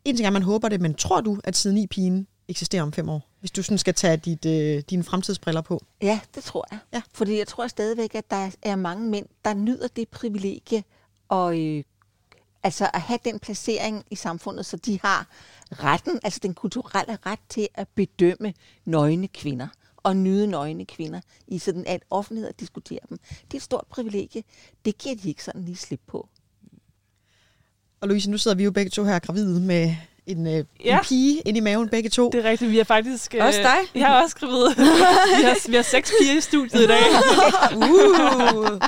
[0.04, 3.08] En ting er, at man håber det, men tror du, at snigpigen eksisterer om fem
[3.08, 3.29] år?
[3.40, 5.84] Hvis du sådan skal tage dit, øh, dine fremtidsbriller på.
[6.02, 6.78] Ja, det tror jeg.
[6.92, 7.02] Ja.
[7.14, 10.84] Fordi jeg tror stadigvæk, at der er mange mænd, der nyder det privilegie
[11.28, 11.84] og øh,
[12.62, 15.26] altså at have den placering i samfundet, så de har
[15.72, 21.58] retten, altså den kulturelle ret til at bedømme nøgne kvinder og nyde nøgne kvinder i
[21.58, 23.18] sådan at offentlighed at diskutere dem.
[23.18, 24.42] Det er et stort privilegie.
[24.84, 26.28] Det giver de ikke sådan lige slip på.
[28.00, 29.96] Og Louise, nu sidder vi jo begge to her gravide med
[30.26, 30.98] en, øh, Ja.
[30.98, 32.30] en pige inde i maven, begge to.
[32.32, 33.34] Det er rigtigt, vi er faktisk...
[33.34, 34.00] øh, Også dig?
[34.00, 34.74] Jeg er også gravid.
[35.38, 37.00] vi, har, vi har seks piger i studiet i dag.
[37.76, 38.78] Uh.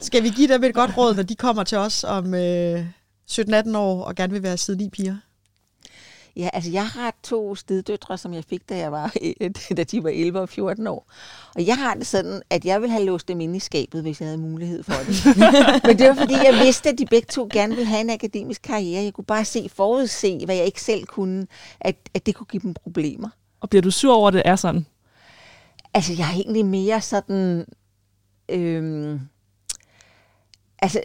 [0.00, 2.84] Skal vi give dem et godt råd, når de kommer til os om øh,
[3.30, 5.16] 17-18 år og gerne vil være side 9 piger?
[6.36, 9.14] Ja, altså jeg har to steddøtre, som jeg fik, da, jeg var,
[9.76, 11.10] da de var 11 og 14 år.
[11.54, 14.20] Og jeg har det sådan, at jeg vil have låst dem inde i skabet, hvis
[14.20, 15.36] jeg havde mulighed for det.
[15.86, 18.62] Men det var fordi, jeg vidste, at de begge to gerne ville have en akademisk
[18.62, 19.04] karriere.
[19.04, 21.46] Jeg kunne bare se, forudse, hvad jeg ikke selv kunne,
[21.80, 23.28] at, at det kunne give dem problemer.
[23.60, 24.86] Og bliver du sur over, at det er sådan?
[25.94, 27.66] Altså, jeg er egentlig mere sådan...
[28.48, 29.20] Øhm,
[30.78, 31.00] altså,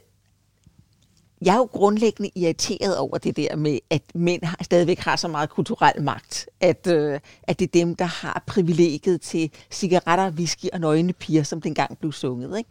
[1.42, 5.28] jeg er jo grundlæggende irriteret over det der med, at mænd har, stadigvæk har så
[5.28, 10.66] meget kulturel magt, at, øh, at det er dem, der har privilegiet til cigaretter, whisky
[10.74, 12.58] og nøgne piger, som dengang blev sunget.
[12.58, 12.70] Ikke?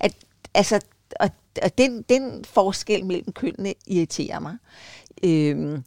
[0.00, 0.14] At,
[0.54, 0.80] altså,
[1.20, 1.30] og,
[1.62, 4.56] og den, den forskel mellem kønnene irriterer mig.
[5.22, 5.82] Øhm,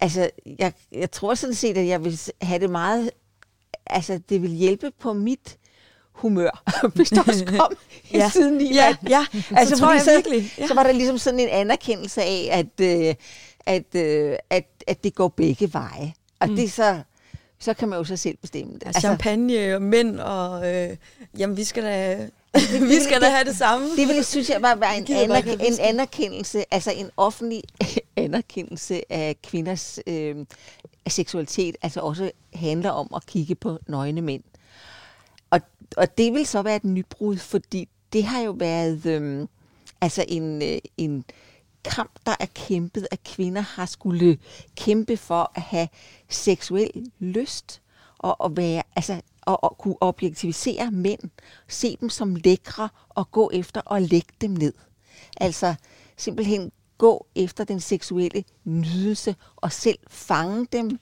[0.00, 3.10] altså, jeg, jeg tror sådan set, at jeg vil have det meget
[3.86, 5.58] altså, det vil hjælpe på mit
[6.14, 6.62] humør,
[6.94, 7.76] hvis der også kom
[8.12, 8.30] Ja.
[8.30, 9.26] siden i Ja, ja.
[9.56, 10.52] Altså, så tror jeg så, virkelig.
[10.58, 10.66] Ja.
[10.66, 13.14] så var der ligesom sådan en anerkendelse af, at, øh,
[13.66, 16.14] at, øh, at, at det går begge veje.
[16.40, 16.56] Og mm.
[16.56, 17.00] det er så,
[17.58, 18.82] så kan man jo så selv bestemme det.
[18.86, 20.96] Altså, champagne og mænd, og øh,
[21.38, 22.28] jamen, vi skal da,
[22.88, 23.90] vi skal da have det samme.
[23.96, 27.62] Det ville, synes jeg, var, var en, anerk- en anerkendelse, altså en offentlig
[28.16, 30.36] anerkendelse af kvinders øh,
[31.08, 34.42] seksualitet, altså også handler om at kigge på nøgne mænd.
[35.96, 39.48] Og, det vil så være et nybrud, fordi det har jo været øh,
[40.00, 41.24] altså en, øh, en
[41.84, 44.38] kamp, der er kæmpet, at kvinder har skulle
[44.76, 45.88] kæmpe for at have
[46.28, 47.82] seksuel lyst
[48.18, 51.20] og, og være, altså, og, og kunne objektivisere mænd,
[51.68, 54.72] se dem som lækre og gå efter og lægge dem ned.
[55.36, 55.74] Altså
[56.16, 60.98] simpelthen gå efter den seksuelle nydelse og selv fange dem,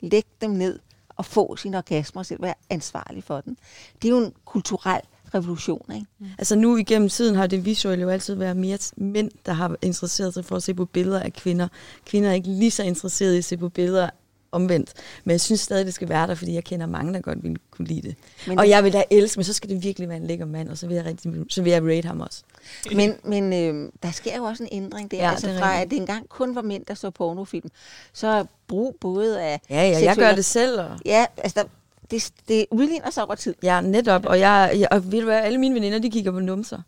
[0.00, 0.78] lægge dem ned
[1.18, 3.56] at få sin orgasme og selv være ansvarlig for den.
[4.02, 5.00] Det er jo en kulturel
[5.34, 6.06] revolution, ikke?
[6.18, 6.26] Mm.
[6.38, 10.34] Altså nu igennem tiden har det visuelle jo altid været mere mænd, der har interesseret
[10.34, 11.68] sig for at se på billeder af kvinder.
[12.04, 14.10] Kvinder er ikke lige så interesserede i at se på billeder
[14.56, 14.92] omvendt.
[15.24, 17.56] Men jeg synes stadig, det skal være der, fordi jeg kender mange, der godt ville
[17.70, 18.14] kunne lide det.
[18.46, 20.68] Men- og jeg vil da elske, men så skal det virkelig være en lækker mand,
[20.68, 22.42] og så vil jeg, rigtig, så vil jeg rate ham også.
[22.96, 25.16] Men, men øh, der sker jo også en ændring der.
[25.16, 27.68] Ja, altså det fra at det engang kun var mænd, der så pornofilm,
[28.12, 29.60] så brug både af...
[29.70, 31.68] Ja, ja, jeg gør det selv, og Ja, altså der,
[32.10, 33.54] det, det udligner sig over tid.
[33.62, 34.26] Ja, netop.
[34.26, 36.78] Og, jeg, jeg, og ved du hvad, alle mine veninder, de kigger på numser.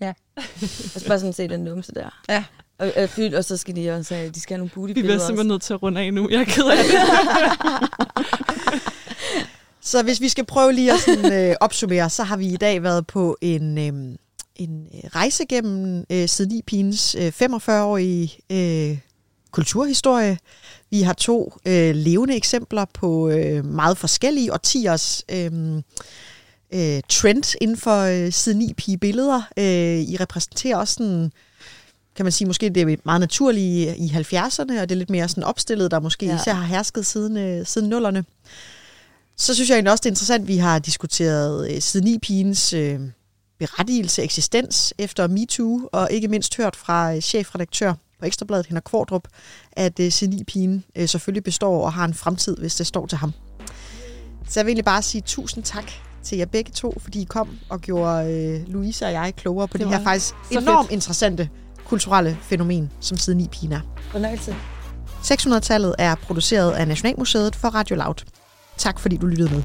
[0.00, 0.12] Ja.
[0.62, 2.20] Jeg skal bare sådan se den numse der.
[2.28, 2.44] Ja.
[2.80, 5.02] Og, og, fyldt, og så skal de også have, de skal have nogle Vi booty-billeder
[5.02, 5.26] bliver også.
[5.26, 6.28] simpelthen nødt til at runde af nu.
[6.30, 6.94] Jeg er ked af det.
[9.90, 12.82] Så hvis vi skal prøve lige at sådan, øh, opsummere, så har vi i dag
[12.82, 14.16] været på en, øh,
[14.56, 18.98] en øh, rejse gennem øh, Siden Pines øh, 45-årige øh,
[19.50, 20.38] kulturhistorie.
[20.90, 25.76] Vi har to øh, levende eksempler på øh, meget forskellige årtiers øh,
[26.74, 29.42] øh, trend inden for øh, Siden pige billeder.
[29.56, 31.32] Øh, I repræsenterer også sådan
[32.20, 35.28] kan man sige, måske det er meget naturligt i 70'erne, og det er lidt mere
[35.28, 36.36] sådan opstillet, der måske ja.
[36.36, 38.24] Især har hersket siden, øh, siden nullerne.
[39.36, 42.18] Så synes jeg egentlig også, det er interessant, at vi har diskuteret øh, siden i
[42.18, 43.00] pigens øh,
[43.58, 49.28] berettigelse, eksistens efter MeToo, og ikke mindst hørt fra øh, chefredaktør på Ekstrabladet, Henrik Kvartrup,
[49.72, 53.06] at øh, siden i pigen øh, selvfølgelig består og har en fremtid, hvis det står
[53.06, 53.32] til ham.
[54.48, 55.92] Så jeg vil egentlig bare sige tusind tak
[56.22, 59.78] til jer begge to, fordi I kom og gjorde øh, Louise og jeg klogere på
[59.78, 60.92] det, Det her faktisk enormt fedt.
[60.92, 61.48] interessante
[61.90, 63.80] kulturelle fænomen, som siden i er.
[64.10, 64.56] Fornøjelse.
[65.22, 68.24] 600-tallet er produceret af Nationalmuseet for Radio Loud.
[68.76, 69.62] Tak fordi du lyttede med.